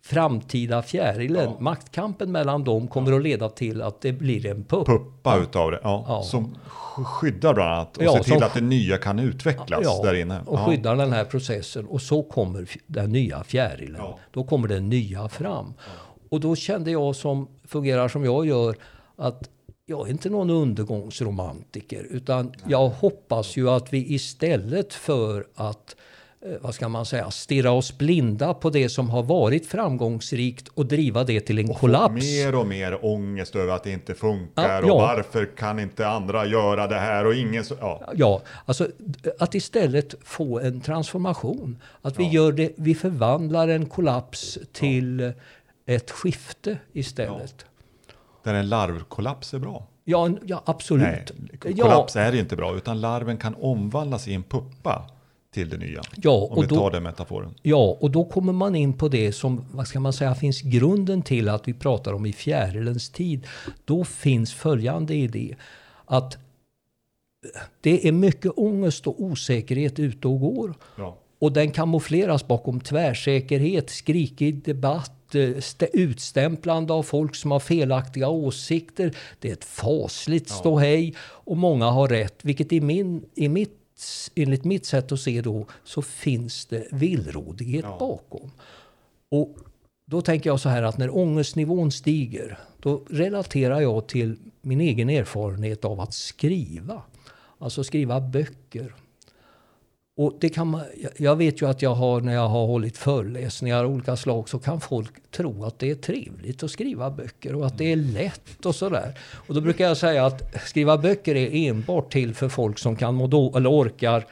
framtida 0.09 0.83
fjärilen. 0.83 1.51
Maktkampen 1.61 2.33
mellan 2.33 2.65
dem 2.65 2.89
kommer 2.89 3.13
att 3.13 3.23
leda 3.23 3.49
till 3.49 3.83
att 3.83 4.01
det 4.01 4.13
blir 4.13 4.47
en 4.47 4.65
pupp. 4.65 4.87
Puppa 4.87 5.39
utav 5.39 5.71
det, 5.71 5.81
ja. 5.83 6.05
Ja. 6.09 6.23
Som 6.23 6.55
sk- 6.69 7.05
skyddar 7.05 7.55
bland 7.55 7.71
annat 7.73 7.97
och 7.97 8.03
Ja, 8.05 8.13
ser 8.13 8.23
till 8.35 8.43
att 8.43 8.55
det 8.55 8.61
nya 8.61 8.97
kan 8.99 9.19
utvecklas 9.19 10.03
där 10.03 10.15
inne. 10.15 10.41
och 10.47 10.59
Ja. 10.59 10.67
skyddar 10.67 10.97
den 10.97 11.13
här 11.13 11.25
processen. 11.25 11.87
Och 11.87 12.03
så 12.03 12.23
kommer 12.23 12.69
den 12.87 13.13
nya 13.13 13.45
fjärilen. 13.45 13.97
Ja. 13.99 14.19
Då 14.31 14.45
kommer 14.45 14.69
den 14.69 14.89
nya 14.89 15.29
fram. 15.29 15.75
Och 16.29 16.41
då 16.41 16.57
kände 16.57 16.91
jag 16.91 17.17
som 17.17 17.49
fungerar 17.65 18.09
som 18.09 18.25
jag 18.25 18.47
gör 18.47 18.77
att 19.17 19.51
jag 19.87 20.07
är 20.07 20.11
inte 20.11 20.31
någon 20.31 20.51
undergångsromantiker 20.51 22.07
utan 22.11 22.53
jag 22.67 22.89
hoppas 22.89 23.57
ju 23.57 23.71
att 23.71 23.93
vi 23.93 24.15
istället 24.15 24.95
för 24.95 25.47
att 25.55 25.97
vad 26.61 26.75
ska 26.75 26.89
man 26.89 27.07
säga, 27.07 27.31
stirra 27.31 27.71
oss 27.71 27.99
blinda 27.99 28.55
på 28.55 28.71
det 28.71 28.89
som 28.89 29.11
har 29.11 29.23
varit 29.23 29.67
framgångsrikt 29.67 30.69
och 30.69 30.87
driva 30.87 31.25
det 31.25 31.41
till 31.41 31.59
en 31.59 31.71
Och 31.71 31.77
kollaps. 31.77 32.15
mer 32.15 32.55
och 32.55 32.67
mer 32.67 33.05
ångest 33.05 33.57
över 33.57 33.73
att 33.75 33.85
det 33.85 33.91
inte 33.91 34.15
funkar 34.15 34.69
Ja, 34.69 34.79
och 34.83 34.89
ja. 34.89 34.95
varför 35.17 35.47
kan 35.57 35.79
inte 35.79 36.09
andra 36.09 36.47
göra 36.47 36.87
det 36.87 36.99
här 36.99 37.27
och 37.27 37.35
ingen 37.35 37.65
så, 37.65 37.77
ja. 37.81 38.13
Ja, 38.15 38.43
alltså 38.65 38.89
att 39.39 39.55
istället 39.55 40.15
få 40.25 40.61
en 40.61 40.81
transformation. 40.81 41.83
Att 42.03 42.19
vi 42.19 42.25
Ja. 42.25 42.31
gör 42.33 42.53
det, 42.53 42.73
vi 42.77 42.95
förvandlar 42.95 43.69
en 43.69 43.87
kollaps 43.87 44.59
till 44.73 45.33
ett 45.87 46.11
skifte 46.11 46.79
istället. 46.93 47.67
Där 48.43 48.55
en 48.55 48.69
larvkollaps 48.69 49.55
är 49.55 49.59
bra. 49.59 49.87
Ja, 50.05 50.31
ja 50.45 50.63
absolut. 50.65 51.03
Nej, 51.63 51.75
ja, 51.77 51.85
kollaps 51.85 52.17
är 52.17 52.35
inte 52.35 52.57
bra 52.57 52.77
utan 52.77 53.01
larven 53.01 53.37
kan 53.37 53.55
omvandlas 53.55 54.29
i 54.29 54.35
en 54.35 54.43
puppa 54.43 55.11
till 55.55 55.69
det 55.69 55.77
nya. 55.77 56.03
ja, 56.23 56.31
Om 56.51 56.57
och 56.59 56.63
vi 56.63 56.67
då, 56.67 56.77
tar 56.77 56.91
den 56.91 57.03
metaforen. 57.03 57.55
Ja, 57.63 57.97
och 58.01 58.11
då 58.11 58.25
kommer 58.25 58.53
man 58.53 58.75
in 58.77 58.93
på 58.93 59.09
det 59.09 59.33
som 59.33 59.65
vad 59.73 59.87
ska 59.89 60.01
man 60.01 60.13
säga, 60.13 60.35
finns 60.35 60.61
grunden 60.61 61.23
till 61.23 61.49
att 61.49 61.69
vi 61.69 61.75
pratar 61.75 62.13
om 62.13 62.27
i 62.27 62.33
fjärilens 62.33 63.11
tid. 63.11 63.47
Då 63.85 64.05
finns 64.05 64.55
följande 64.55 65.15
idé. 65.15 65.57
Att 66.05 66.39
det 67.81 68.09
är 68.09 68.13
mycket 68.13 68.53
ångest 68.57 69.07
och 69.07 69.23
osäkerhet 69.23 69.99
ute 69.99 70.29
och 70.29 70.41
går. 70.41 70.75
Ja. 70.99 71.17
Och 71.39 71.53
den 71.53 71.71
kamoufleras 71.71 72.47
bakom 72.47 72.81
tvärsäkerhet, 72.81 73.91
skrikig 73.91 74.65
debatt, 74.65 75.35
eh, 75.35 75.39
stä- 75.39 75.89
utstämplande 75.93 76.93
av 76.93 77.03
folk 77.03 77.35
som 77.35 77.51
har 77.51 77.61
felaktiga 77.61 78.29
åsikter. 78.29 79.17
Det 79.41 79.49
är 79.49 79.53
ett 79.53 79.65
fasligt 79.65 80.49
ståhej 80.51 81.15
och 81.21 81.57
många 81.57 81.87
har 81.91 82.09
rätt. 82.09 82.35
Vilket 82.43 82.73
i 82.73 82.81
min, 82.81 83.25
i 83.35 83.49
mitt, 83.49 83.79
enligt 84.35 84.65
mitt 84.65 84.87
sätt 84.87 85.13
att 85.13 85.21
se 85.21 85.41
då 85.41 85.67
så 85.85 86.03
finns 86.03 86.67
det 86.67 86.87
villrådighet 86.93 87.85
Ja. 87.89 87.97
bakom. 87.99 88.51
Och 89.31 89.57
då 90.07 90.23
tänker 90.23 90.51
jag 90.51 90.61
så 90.61 90.69
här 90.69 90.83
att 90.83 90.99
när 90.99 91.17
ångestnivån 91.17 91.93
stiger 91.93 92.59
då 92.81 93.03
relaterar 93.11 93.81
jag 93.81 94.07
till 94.07 94.37
min 94.61 94.81
egen 94.81 95.11
erfarenhet 95.11 95.85
av 95.85 96.01
att 96.01 96.15
skriva. 96.15 97.03
Alltså 97.59 97.85
skriva 97.85 98.21
böcker. 98.21 98.95
Och 100.17 100.37
det 100.41 100.49
kan 100.49 100.67
man, 100.67 100.83
jag- 101.17 101.37
vet 101.37 101.63
ju 101.63 101.69
att 101.69 101.83
jag 101.83 101.95
har, 101.95 102.21
när 102.21 102.33
jag 102.35 102.49
har 102.49 102.67
hållit 102.67 102.97
föreläsningar 102.99 103.85
av 103.85 103.91
olika 103.91 104.17
slag 104.17 104.49
så 104.49 104.59
kan 104.59 104.81
folk 104.81 105.31
tro 105.31 105.65
att 105.65 105.79
det 105.79 105.91
är 105.91 105.95
trevligt 105.95 106.63
att 106.63 106.71
skriva 106.71 107.11
böcker 107.11 107.55
och 107.55 107.67
att 107.67 107.79
det 107.79 107.93
är 107.93 107.97
lätt 107.97 108.67
och 108.67 108.75
sådär. 108.75 109.19
Och 109.49 109.55
då 109.55 109.61
brukar 109.61 109.85
jag 109.89 109.97
säga 109.97 110.27
att 110.27 110.55
skriva 110.67 110.99
böcker 110.99 111.35
är 111.35 111.69
enbart 111.69 112.13
till 112.13 112.35
för 112.35 112.49
folk 112.49 112.79
som 112.79 112.97
kan 112.97 113.15
må 113.15 113.27
då, 113.27 113.57
eller 113.57 113.71
orkar 113.71 114.27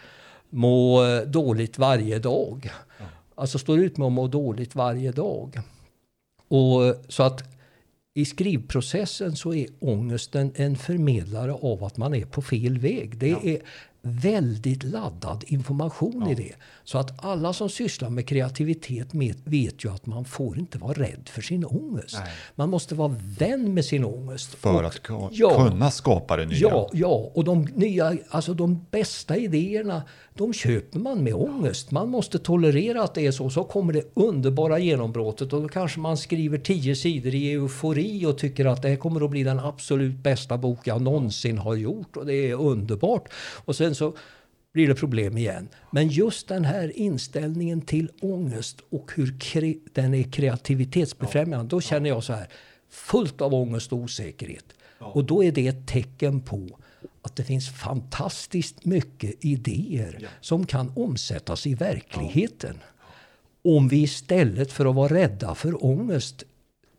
må 0.50 1.04
eh, 1.04 1.20
dåligt 1.22 1.78
varje 1.78 2.18
dag. 2.18 2.70
Alltså 3.34 3.58
står 3.58 3.78
ut 3.78 3.96
med 3.96 4.06
att 4.06 4.12
må 4.12 4.26
dåligt 4.26 4.74
varje 4.74 5.12
dag. 5.12 5.60
Och 6.48 6.84
eh, 6.86 6.94
så 7.08 7.22
att 7.22 7.42
i 8.14 8.24
skrivprocessen 8.24 9.36
så 9.36 9.54
är 9.54 9.66
ångesten 9.80 10.52
en 10.54 10.76
förmedlare 10.76 11.52
av 11.52 11.84
att 11.84 11.96
man 11.96 12.14
är 12.14 12.24
på 12.24 12.42
fel 12.42 12.78
väg. 12.78 13.18
Det 13.18 13.30
är 13.30 13.58
väldigt 14.02 14.82
laddad 14.82 15.44
information 15.46 16.28
i 16.30 16.34
det. 16.34 16.52
Så 16.84 16.98
att 16.98 17.24
alla 17.24 17.52
som 17.52 17.68
sysslar 17.68 18.10
med 18.10 18.26
kreativitet 18.28 19.08
vet 19.44 19.84
ju 19.84 19.90
att 19.92 20.06
man 20.06 20.24
får 20.24 20.58
inte 20.58 20.78
vara 20.78 20.92
rädd 20.92 21.28
för 21.32 21.42
sin 21.42 21.64
ångest. 21.64 22.16
Nej. 22.20 22.32
Man 22.54 22.68
måste 22.70 22.94
vara 22.94 23.14
vän 23.38 23.74
med 23.74 23.84
sin 23.84 24.04
ångest. 24.04 24.54
För 24.54 24.74
Och- 24.74 24.84
att 24.86 25.02
ka- 25.02 25.28
ja. 25.32 25.68
kunna 25.68 25.90
skapa 25.90 26.36
det 26.36 26.46
nya. 26.46 26.58
Ja, 26.60 26.88
ja, 26.92 27.30
och 27.34 27.44
de 27.44 27.62
nya, 27.74 28.16
alltså 28.28 28.54
de 28.54 28.86
bästa 28.90 29.36
idéerna, 29.36 30.02
de 30.34 30.52
köper 30.52 30.98
man 30.98 31.24
med 31.24 31.34
ångest. 31.34 31.90
Man 31.90 32.08
måste 32.08 32.38
tolerera 32.38 33.02
att 33.02 33.14
det 33.14 33.26
är 33.26 33.32
så. 33.32 33.50
Så 33.50 33.64
kommer 33.64 33.92
det 33.92 34.02
underbara 34.14 34.78
genombrottet 34.78 35.52
och 35.52 35.62
då 35.62 35.68
kanske 35.68 36.00
man 36.00 36.16
skriver 36.16 36.58
tio 36.58 36.96
sidor 36.96 37.34
i 37.34 37.52
eufori 37.52 38.26
och 38.26 38.38
tycker 38.38 38.64
att 38.66 38.82
det 38.82 38.88
här 38.88 38.96
kommer 38.96 39.24
att 39.24 39.30
bli 39.30 39.42
den 39.42 39.58
absolut 39.60 40.16
bästa 40.18 40.58
bok 40.58 40.78
jag 40.86 41.02
någonsin 41.02 41.58
har 41.58 41.74
gjort 41.74 42.16
och 42.16 42.26
det 42.26 42.34
är 42.50 42.54
underbart. 42.60 43.28
Och 43.64 43.76
sen 43.76 43.91
så 43.94 44.16
blir 44.72 44.88
det 44.88 44.94
problem 44.94 45.38
igen. 45.38 45.68
Men 45.90 46.08
just 46.08 46.48
den 46.48 46.64
här 46.64 46.98
inställningen 46.98 47.80
till 47.80 48.10
ångest 48.20 48.80
och 48.90 49.12
hur 49.16 49.34
den 49.94 50.14
är 50.14 50.22
kreativitetsbefrämjande, 50.22 51.68
då 51.68 51.80
känner 51.80 52.08
jag 52.08 52.24
så 52.24 52.32
här, 52.32 52.48
fullt 52.90 53.40
av 53.40 53.54
ångest 53.54 53.92
och 53.92 53.98
osäkerhet. 53.98 54.64
Och 54.98 55.24
då 55.24 55.44
är 55.44 55.52
det 55.52 55.66
ett 55.66 55.86
tecken 55.86 56.40
på 56.40 56.78
att 57.22 57.36
det 57.36 57.44
finns 57.44 57.68
fantastiskt 57.70 58.84
mycket 58.84 59.44
idéer 59.44 60.18
Ja. 60.20 60.28
som 60.40 60.66
kan 60.66 60.92
omsättas 60.96 61.66
i 61.66 61.74
verkligheten. 61.74 62.78
Om 63.64 63.88
vi 63.88 64.02
istället 64.02 64.72
för 64.72 64.86
att 64.86 64.94
vara 64.94 65.14
rädda 65.14 65.54
för 65.54 65.84
ångest 65.84 66.44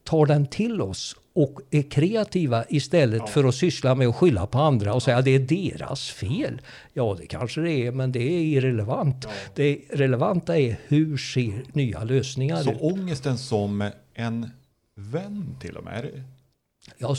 tar 0.03 0.25
den 0.25 0.47
till 0.47 0.81
oss 0.81 1.15
och 1.35 1.59
är 1.71 1.81
kreativa 1.81 2.63
istället 2.69 3.29
för 3.29 3.43
att 3.43 3.55
syssla 3.55 3.95
med 3.95 4.07
att 4.07 4.15
skylla 4.15 4.45
på 4.47 4.59
andra 4.59 4.93
och 4.93 5.03
säga 5.03 5.17
att 5.17 5.25
det 5.25 5.35
är 5.35 5.39
deras 5.39 6.09
fel. 6.09 6.61
Ja, 6.93 7.15
det 7.19 7.25
kanske 7.27 7.61
det 7.61 7.71
är, 7.71 7.91
men 7.91 8.11
det 8.11 8.19
är 8.19 8.39
irrelevant. 8.41 9.27
Det 9.55 9.79
relevanta 9.89 10.57
är 10.59 10.75
hur 10.87 11.17
ser 11.17 11.63
nya 11.73 12.03
lösningar 12.03 12.57
Så 12.63 12.71
ut? 12.71 12.77
ångesten 12.81 13.37
som 13.37 13.89
en 14.13 14.49
vän 14.95 15.55
till 15.61 15.77
och 15.77 15.83
med? 15.83 16.23
Ja, 16.97 17.15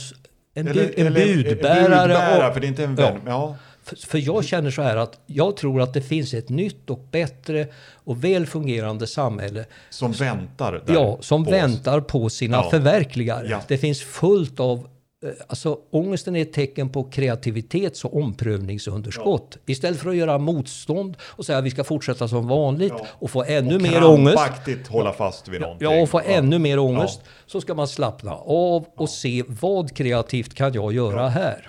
en, 0.54 0.64
bu, 0.66 0.70
Eller- 0.70 1.00
en 1.00 1.06
eller- 1.06 1.26
budbärare. 1.44 1.82
budbärare, 1.82 2.48
och- 2.48 2.54
för 2.54 2.60
det 2.60 2.66
är 2.66 2.68
inte 2.68 2.84
en 2.84 2.96
Ja. 2.98 3.10
vän. 3.12 3.20
Ja. 3.26 3.56
För, 3.56 3.73
för 4.06 4.18
jag 4.18 4.44
känner 4.44 4.70
så 4.70 4.82
här 4.82 4.96
att 4.96 5.18
jag 5.26 5.56
tror 5.56 5.80
att 5.82 5.94
det 5.94 6.02
finns 6.02 6.34
ett 6.34 6.48
nytt 6.48 6.90
och 6.90 7.00
bättre 7.10 7.66
och 7.94 8.24
väl 8.24 8.46
fungerande 8.46 9.06
samhälle. 9.06 9.64
Som 9.90 10.12
väntar 10.12 10.82
där 10.86 10.94
Ja, 10.94 11.18
som 11.20 11.44
på 11.44 11.50
väntar 11.50 12.00
på 12.00 12.28
sina 12.30 12.56
Ja. 12.56 12.70
förverkligare. 12.70 13.46
Ja. 13.50 13.60
Det 13.68 13.78
finns 13.78 14.02
fullt 14.02 14.60
av 14.60 14.78
eh, 14.78 15.30
Alltså 15.46 15.78
ångesten 15.90 16.36
är 16.36 16.42
ett 16.42 16.52
tecken 16.52 16.88
på 16.88 17.04
kreativitets 17.04 18.04
och 18.04 18.16
omprövningsunderskott. 18.16 19.58
Istället 19.66 20.00
för 20.00 20.10
att 20.10 20.16
göra 20.16 20.38
motstånd 20.38 21.16
och 21.22 21.46
säga 21.46 21.58
att 21.58 21.64
vi 21.64 21.70
ska 21.70 21.84
fortsätta 21.84 22.28
som 22.28 22.48
vanligt 22.48 22.92
Ja. 22.98 23.06
och 23.10 23.30
få 23.30 23.44
ännu 23.44 23.74
Och 23.74 23.82
mer 23.82 24.04
ångest. 24.04 24.36
krampaktigt 24.36 24.86
hålla 24.88 25.12
fast 25.12 25.48
vid 25.48 25.60
någonting. 25.60 25.88
Ja, 25.90 26.02
och 26.02 26.08
få 26.08 26.20
Ja. 26.20 26.24
ännu 26.34 26.58
mer 26.58 26.78
ångest. 26.78 27.20
Så 27.46 27.60
ska 27.60 27.74
man 27.74 27.88
slappna 27.88 28.32
av 28.46 28.86
och 28.96 29.08
se 29.10 29.42
vad 29.60 29.96
kreativt 29.96 30.54
kan 30.54 30.72
jag 30.72 30.92
göra 30.92 31.20
Ja. 31.22 31.28
här. 31.28 31.68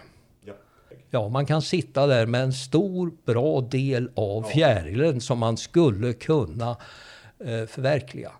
Ja. 1.09 1.29
Man 1.29 1.45
kan 1.45 1.61
sitta 1.61 2.07
där 2.07 2.25
med 2.25 2.43
en 2.43 2.53
stor 2.53 3.11
bra 3.25 3.61
del 3.61 4.09
av 4.15 4.43
fjärilen 4.43 5.21
som 5.21 5.39
man 5.39 5.57
skulle 5.57 6.13
kunna 6.13 6.69
eh, 7.39 7.65
förverkliga. 7.65 8.31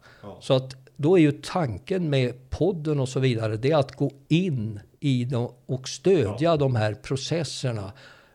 Så 0.41 0.53
att 0.53 0.75
då 0.95 1.17
är 1.17 1.21
ju 1.21 1.31
tanken 1.31 2.09
med 2.09 2.49
podden 2.49 2.99
och 2.99 3.09
så 3.09 3.19
vidare, 3.19 3.57
det 3.57 3.71
är 3.71 3.77
att 3.77 3.95
gå 3.95 4.11
in 4.27 4.79
i 4.99 5.25
dem 5.25 5.51
och 5.65 5.89
stödja 5.89 6.57
de 6.57 6.75
här 6.75 6.93
processerna 6.93 7.91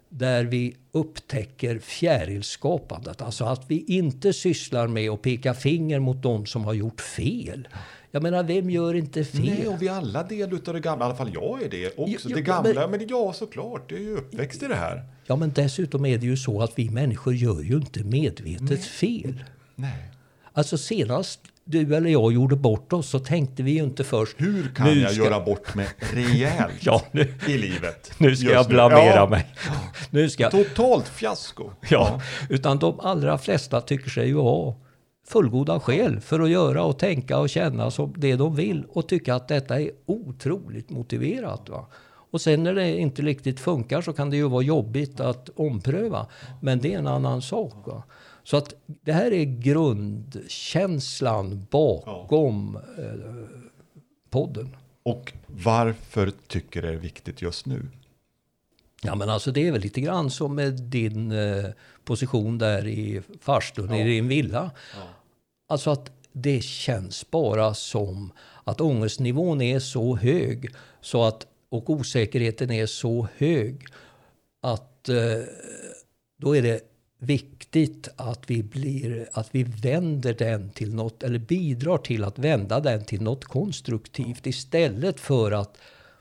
där 0.09 0.45
vi 0.45 0.77
upptäcker 0.93 1.79
fjärilskapandet. 1.79 3.23
Alltså 3.23 3.45
att 3.45 3.65
vi 3.69 3.85
inte 3.85 4.33
sysslar 4.33 4.87
med 4.87 5.11
att 5.11 5.23
peka 5.23 5.55
finger 5.55 5.99
mot 5.99 6.23
de 6.23 6.47
som 6.47 6.65
har 6.65 6.75
gjort 6.75 7.01
fel. 7.01 7.69
Jag 8.13 8.23
menar, 8.23 8.43
vem 8.43 8.71
gör 8.71 8.95
inte 8.95 9.25
fel? 9.25 9.45
Nej, 9.45 9.69
och 9.69 9.83
vi 9.83 9.89
är 9.89 9.93
alla 9.93 10.23
del 10.23 10.53
utav 10.53 10.75
det 10.75 10.81
gamla. 10.81 11.05
I 11.05 11.07
alla 11.07 11.17
fall 11.17 11.31
jag 11.35 11.63
är 11.63 11.69
det 11.69 11.87
också. 11.87 12.03
Jo, 12.07 12.19
jo, 12.25 12.37
det 12.37 12.43
gamla, 12.43 12.87
men, 12.89 13.07
ja 13.09 13.33
såklart. 13.33 13.89
Det 13.89 13.95
är 13.95 14.01
ju 14.01 14.17
uppväxt 14.17 14.63
i 14.63 14.67
det 14.67 14.75
här. 14.75 15.05
Ja, 15.27 15.37
men 15.37 15.53
dessutom 15.53 16.07
är 16.07 16.19
det 16.19 16.27
ju 16.27 16.37
så 16.37 16.63
att 16.63 16.73
vi 16.79 16.91
människor 16.91 17.35
gör 17.35 17.61
ju 17.63 17.75
inte 17.77 18.05
medvetet 18.05 18.85
fel. 18.85 19.45
Nej. 19.75 20.11
Alltså 20.53 20.79
senast 20.79 21.41
du 21.65 21.95
eller 21.97 22.11
jag 22.11 22.33
gjorde 22.33 22.57
bort 22.57 22.93
oss 22.93 23.09
så 23.11 23.19
tänkte 23.19 23.63
vi 23.63 23.71
ju 23.71 23.83
inte 23.83 24.05
först 24.05 24.35
Hur 24.41 24.69
kan 24.75 25.01
jag 25.01 25.13
ska- 25.13 25.25
göra 25.25 25.41
bort 25.41 25.75
mig 25.75 25.89
rejält 26.15 26.73
Ja, 26.81 27.03
nu, 27.13 27.35
i 27.49 27.59
livet? 27.59 28.13
nu 28.19 28.37
ska 28.37 28.51
jag 28.51 28.67
blamera 28.69 29.15
Ja, 29.17 29.29
mig. 29.29 29.47
Nu 30.11 30.31
ska 30.31 30.51
Totalt 30.51 31.09
fiasko. 31.09 31.71
ja, 31.91 32.21
utan 32.49 32.79
de 32.79 33.01
allra 33.01 33.39
flesta 33.39 33.81
tycker 33.81 34.11
sig 34.11 34.27
ju 34.27 34.37
ha 34.37 34.77
fullgoda 35.31 35.81
skäl 35.81 36.21
för 36.21 36.41
att 36.41 36.51
göra 36.51 36.85
och 36.85 36.99
tänka 36.99 37.39
och 37.39 37.51
känna 37.51 37.91
som 37.91 38.15
det 38.17 38.37
de 38.37 38.55
vill 38.55 38.85
och 38.89 39.09
tycka 39.09 39.35
att 39.35 39.49
detta 39.49 39.81
är 39.81 39.91
otroligt 40.07 40.91
motiverat. 40.91 41.69
Va? 41.69 41.87
Och 42.33 42.41
sen 42.41 42.63
när 42.63 42.75
det 42.75 42.99
inte 42.99 43.23
riktigt 43.23 43.61
funkar 43.61 44.01
så 44.01 44.13
kan 44.13 44.31
det 44.31 44.37
ju 44.37 44.49
vara 44.49 44.63
jobbigt 44.63 45.21
att 45.21 45.49
ompröva. 45.57 46.27
Men 46.61 46.79
det 46.81 46.95
är 46.95 46.99
en 46.99 47.07
annan 47.07 47.43
sak. 47.43 47.75
Va? 47.87 48.03
Så 48.45 48.57
att 48.57 48.75
det 48.87 49.13
här 49.13 49.33
är 49.33 49.45
grundkänslan 49.45 51.67
bakom 51.71 52.77
eh, 52.77 52.83
podden. 54.31 54.77
Och 55.03 55.33
varför 55.47 56.33
tycker 56.47 56.83
du 56.83 56.89
det 56.89 56.95
är 56.95 56.99
viktigt 56.99 57.43
just 57.43 57.67
nu? 57.67 57.87
Ja 59.03 59.15
men 59.15 59.29
alltså 59.31 59.53
det 59.53 59.69
är 59.69 59.73
väl 59.73 59.81
lite 59.81 60.01
grann 60.01 60.31
som 60.31 60.55
med 60.55 60.73
din 60.83 61.33
eh, 61.33 61.65
position 62.05 62.59
där 62.59 62.87
i 62.87 63.23
farstun 63.41 63.89
Ja. 63.91 63.97
i 63.97 64.05
din 64.05 64.29
villa. 64.29 64.71
Ja. 64.97 65.03
Alltså 65.71 65.91
att 65.91 66.11
det 66.33 66.65
känns 66.65 67.31
bara 67.31 67.75
som 67.75 68.33
att 68.65 68.81
ångestnivån 68.81 69.61
är 69.61 69.79
så 69.79 70.17
hög 70.17 70.71
så 71.01 71.25
att 71.25 71.47
och 71.69 71.91
osäkerheten 71.91 72.71
är 72.71 72.87
så 72.87 73.29
hög 73.37 73.87
att 74.63 75.09
eh, 75.09 75.43
då 76.41 76.57
är 76.57 76.63
det 76.63 76.81
viktigt 77.19 78.09
att 78.17 78.51
vi, 78.51 78.63
blir, 78.63 79.29
att 79.33 79.49
vi 79.51 79.63
vänder 79.63 80.35
den 80.35 80.71
till 80.71 80.95
något, 80.95 81.23
eller 81.23 81.39
bidrar 81.39 81.99
till 81.99 82.25
att 82.25 82.39
vända 82.39 82.81
den 82.81 83.05
till 83.05 83.23
något 83.23 83.45
konstruktivt 83.45 84.47
istället 84.47 85.21
för 85.21 85.53
att 85.53 85.79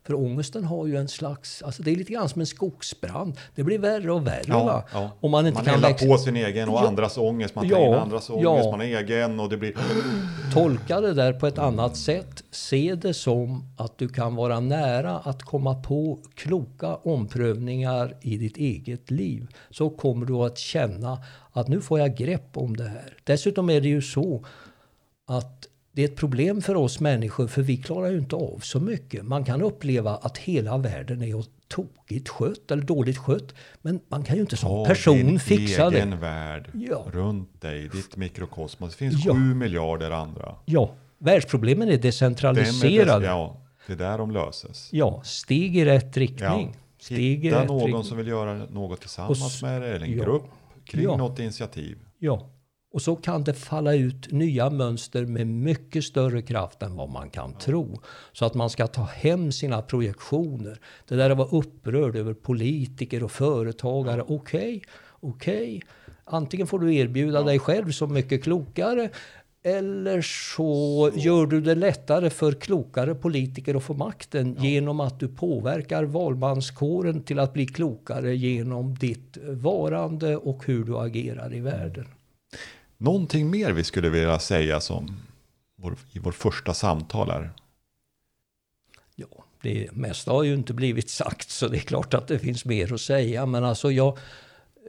för 0.10 0.16
ångesten 0.16 0.64
har 0.64 0.88
ju 0.88 0.98
en 0.98 1.08
slags, 1.08 1.62
alltså 1.62 1.84
det 1.84 1.92
är 1.92 1.96
lite 1.96 2.14
grann 2.14 2.30
som 2.30 2.42
en 2.42 2.48
skogsbrand. 2.48 3.38
Det 3.56 3.64
blir 3.64 3.80
värre 3.80 4.12
och 4.12 4.28
värre. 4.28 4.44
Ja, 4.48 4.86
ja. 4.94 5.12
Om 5.20 5.32
man 5.32 5.48
inte 5.48 5.56
man 5.58 5.66
kan 5.66 5.74
eldar 5.76 5.90
växa- 5.90 6.08
på 6.08 6.18
sin 6.18 6.36
egen 6.36 6.70
och 6.70 6.82
andras 6.82 7.18
ångest. 7.18 7.56
Man 7.56 7.70
tar 7.70 7.78
Ja, 7.78 7.88
in 7.88 7.94
andras 7.94 8.30
ångest, 8.30 8.70
man 8.72 8.80
har 8.80 8.86
egen 8.86 9.40
och 9.40 9.50
det 9.50 9.58
blir... 9.58 9.74
Tolka 10.54 11.02
det 11.02 11.14
där 11.14 11.34
på 11.34 11.48
ett 11.48 11.58
annat 11.58 11.98
sätt. 11.98 12.44
Se 12.52 12.96
det 12.96 13.14
som 13.14 13.64
att 13.78 13.98
du 13.98 14.08
kan 14.10 14.36
vara 14.36 14.60
nära 14.60 15.18
att 15.18 15.44
komma 15.44 15.76
på 15.76 16.20
kloka 16.36 16.96
omprövningar 16.96 18.16
i 18.22 18.38
ditt 18.38 18.58
eget 18.58 19.12
liv. 19.12 19.48
Så 19.70 19.90
kommer 19.90 20.26
du 20.26 20.34
att 20.34 20.58
känna 20.58 21.18
att 21.52 21.68
nu 21.68 21.82
får 21.82 22.00
jag 22.00 22.16
grepp 22.18 22.58
om 22.58 22.78
det 22.78 22.88
här. 22.88 23.14
Dessutom 23.24 23.70
är 23.70 23.82
det 23.82 23.88
ju 23.90 24.02
så 24.02 24.46
att 25.28 25.59
det 25.92 26.02
är 26.02 26.06
ett 26.06 26.16
problem 26.16 26.62
för 26.62 26.76
oss 26.76 27.00
människor 27.00 27.48
för 27.48 27.62
vi 27.62 27.78
klarar 27.78 28.12
ju 28.12 28.18
inte 28.18 28.36
av 28.36 28.60
så 28.60 28.80
mycket. 28.80 29.26
Man 29.26 29.44
kan 29.46 29.62
uppleva 29.62 30.16
att 30.16 30.38
hela 30.38 30.78
världen 30.78 31.22
är 31.22 31.44
tokigt 31.68 32.30
skött 32.30 32.72
eller 32.72 32.84
dåligt 32.84 33.18
skött. 33.18 33.54
Men 33.82 34.00
man 34.08 34.24
kan 34.24 34.36
ju 34.36 34.42
inte 34.42 34.58
som 34.58 34.70
Ta 34.70 34.86
person 34.86 35.18
din 35.18 35.40
fixa 35.40 35.90
det. 35.90 35.98
egen 35.98 36.20
värld 36.20 36.70
Ja. 36.74 37.06
runt 37.12 37.62
dig, 37.62 37.90
ditt 37.90 38.16
mikrokosmos. 38.18 38.92
Det 38.92 38.98
finns 38.98 39.26
Ja. 39.26 39.34
sju 39.34 39.40
miljarder 39.40 40.12
andra. 40.12 40.56
Ja, 40.66 40.92
världsproblemen 41.18 41.88
är 41.88 41.92
Dem 41.92 42.00
är 42.00 42.02
decentraliserade. 42.02 43.20
det- 43.20 43.26
Ja, 43.26 43.62
det 43.88 43.94
är 43.94 43.98
där 43.98 44.18
de 44.18 44.32
löses. 44.32 44.90
Ja, 44.92 45.22
steg 45.26 45.78
i 45.78 45.86
rätt 45.86 46.18
riktning. 46.18 46.76
Steg 47.02 47.46
i 47.46 47.48
Hitta 47.48 47.64
någon 47.64 47.86
riktning. 47.86 48.04
som 48.04 48.18
vill 48.18 48.28
göra 48.28 48.54
något 48.54 49.00
tillsammans 49.00 49.62
med 49.62 49.82
dig, 49.82 49.92
eller 49.96 50.06
en 50.06 50.18
ja. 50.18 50.24
grupp 50.24 50.44
kring 50.86 51.04
Ja. 51.04 51.18
något 51.18 51.40
initiativ. 51.40 51.98
Ja, 52.20 52.50
och 52.92 53.02
så 53.02 53.16
kan 53.16 53.44
det 53.44 53.54
falla 53.54 53.94
ut 53.94 54.32
nya 54.32 54.70
mönster 54.70 55.26
med 55.26 55.48
mycket 55.48 56.04
större 56.04 56.42
kraft 56.42 56.84
än 56.84 56.96
vad 56.96 57.10
man 57.10 57.30
kan 57.30 57.54
tro. 57.54 58.02
Så 58.32 58.46
att 58.46 58.54
man 58.54 58.70
ska 58.70 58.88
ta 58.88 59.04
hem 59.04 59.52
sina 59.52 59.82
projektioner. 59.82 60.80
Det 61.08 61.16
där 61.16 61.30
att 61.30 61.38
vara 61.38 61.48
upprörd 61.48 62.16
över 62.16 62.34
politiker 62.34 63.24
och 63.24 63.32
företagare. 63.32 64.22
Okej, 64.28 64.82
okej. 65.20 65.82
Antingen 66.26 66.68
får 66.68 66.80
du 66.80 66.96
erbjuda 66.96 67.44
dig 67.44 67.60
själv 67.60 67.92
så 67.92 68.08
mycket 68.08 68.44
klokare. 68.44 69.10
Eller 69.64 70.22
så, 70.22 71.12
gör 71.16 71.46
du 71.46 71.62
det 71.62 71.76
lättare 71.76 72.30
för 72.30 72.52
klokare 72.52 73.16
politiker 73.16 73.76
att 73.76 73.84
få 73.84 73.94
makten 73.94 74.58
genom 74.60 75.00
att 75.00 75.20
du 75.20 75.28
påverkar 75.28 76.04
valmanskåren 76.04 77.24
till 77.24 77.40
att 77.40 77.54
bli 77.54 77.66
klokare 77.66 78.36
genom 78.36 78.96
ditt 78.96 79.38
varande 79.48 80.38
och 80.38 80.66
hur 80.66 80.84
du 80.84 80.98
agerar 80.98 81.54
i 81.56 81.60
världen. 81.60 82.06
Någonting 83.02 83.50
mer 83.50 83.72
vi 83.72 83.84
skulle 83.84 84.10
vilja 84.10 84.40
säga 84.40 84.80
som 84.80 85.18
vår, 85.76 85.96
i 86.12 86.20
vår 86.20 86.32
första 86.32 86.74
samtal 86.74 87.30
här. 87.30 87.50
Ja, 89.16 89.46
det 89.62 89.92
mesta 89.92 90.32
har 90.32 90.44
ju 90.44 90.54
inte 90.54 90.74
blivit 90.74 91.10
sagt 91.10 91.50
så 91.50 91.68
det 91.68 91.78
är 91.78 91.82
klart 91.82 92.14
att 92.14 92.28
det 92.28 92.40
finns 92.40 92.66
mer 92.66 92.94
att 92.94 93.02
säga. 93.02 93.46
Men 93.46 93.64
alltså 93.64 93.92
jag, 93.92 94.18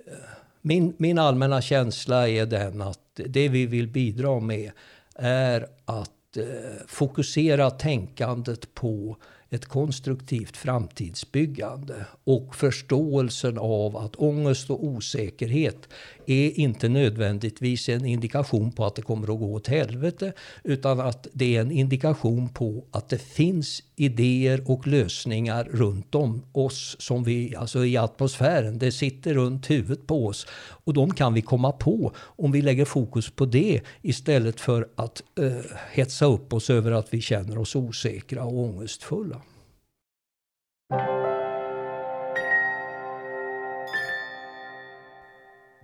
eh, 0.06 0.14
min, 0.60 0.94
min 0.96 1.18
allmänna 1.18 1.62
känsla 1.62 2.28
är 2.28 2.46
den 2.46 2.82
att 2.82 3.00
det 3.14 3.48
vi 3.48 3.66
vill 3.66 3.88
bidra 3.88 4.40
med 4.40 4.72
är 5.14 5.66
att 5.84 6.36
eh, 6.36 6.44
fokusera 6.86 7.70
tänkandet 7.70 8.74
på 8.74 9.16
ett 9.50 9.66
konstruktivt 9.66 10.56
framtidsbyggande 10.56 12.06
och 12.24 12.56
förståelsen 12.56 13.58
av 13.58 13.96
att 13.96 14.16
ångest 14.16 14.70
och 14.70 14.84
osäkerhet 14.84 15.88
är 16.30 16.58
inte 16.58 16.88
nödvändigtvis 16.88 17.88
en 17.88 18.04
indikation 18.06 18.72
på 18.72 18.84
att 18.84 18.94
det 18.94 19.02
kommer 19.02 19.32
att 19.32 19.38
gå 19.38 19.54
åt 19.54 19.68
helvete 19.68 20.32
utan 20.64 21.00
att 21.00 21.26
det 21.32 21.56
är 21.56 21.60
en 21.60 21.70
indikation 21.70 22.48
på 22.48 22.84
att 22.90 23.08
det 23.08 23.18
finns 23.18 23.82
idéer 23.96 24.70
och 24.70 24.86
lösningar 24.86 25.64
runt 25.64 26.14
om 26.14 26.42
oss 26.52 26.96
som 26.98 27.24
vi, 27.24 27.56
alltså 27.56 27.84
i 27.84 27.96
atmosfären. 27.96 28.78
Det 28.78 28.92
sitter 28.92 29.34
runt 29.34 29.70
huvudet 29.70 30.06
på 30.06 30.26
oss 30.26 30.46
och 30.84 30.94
de 30.94 31.14
kan 31.14 31.34
vi 31.34 31.42
komma 31.42 31.72
på 31.72 32.12
om 32.16 32.52
vi 32.52 32.62
lägger 32.62 32.84
fokus 32.84 33.30
på 33.30 33.44
det 33.44 33.80
istället 34.02 34.60
för 34.60 34.88
att 34.94 35.22
eh, 35.40 35.76
hetsa 35.92 36.26
upp 36.26 36.52
oss 36.52 36.70
över 36.70 36.92
att 36.92 37.14
vi 37.14 37.20
känner 37.20 37.58
oss 37.58 37.76
osäkra 37.76 38.44
och 38.44 38.58
ångestfulla. 38.58 39.40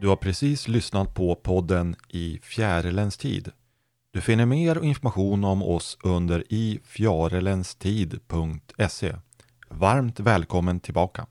Du 0.00 0.09
har 0.09 0.16
precis 0.16 0.68
lyssnat 0.68 1.14
på 1.14 1.35
podden 1.35 1.96
I 2.09 2.40
fjärilens 2.42 3.16
tid. 3.16 3.52
Du 4.12 4.20
finner 4.20 4.46
mer 4.46 4.85
information 4.85 5.44
om 5.44 5.62
oss 5.62 5.98
under 6.02 6.44
ifjarelenstid.se. 6.48 9.16
Varmt 9.68 10.20
välkommen 10.20 10.80
tillbaka! 10.80 11.26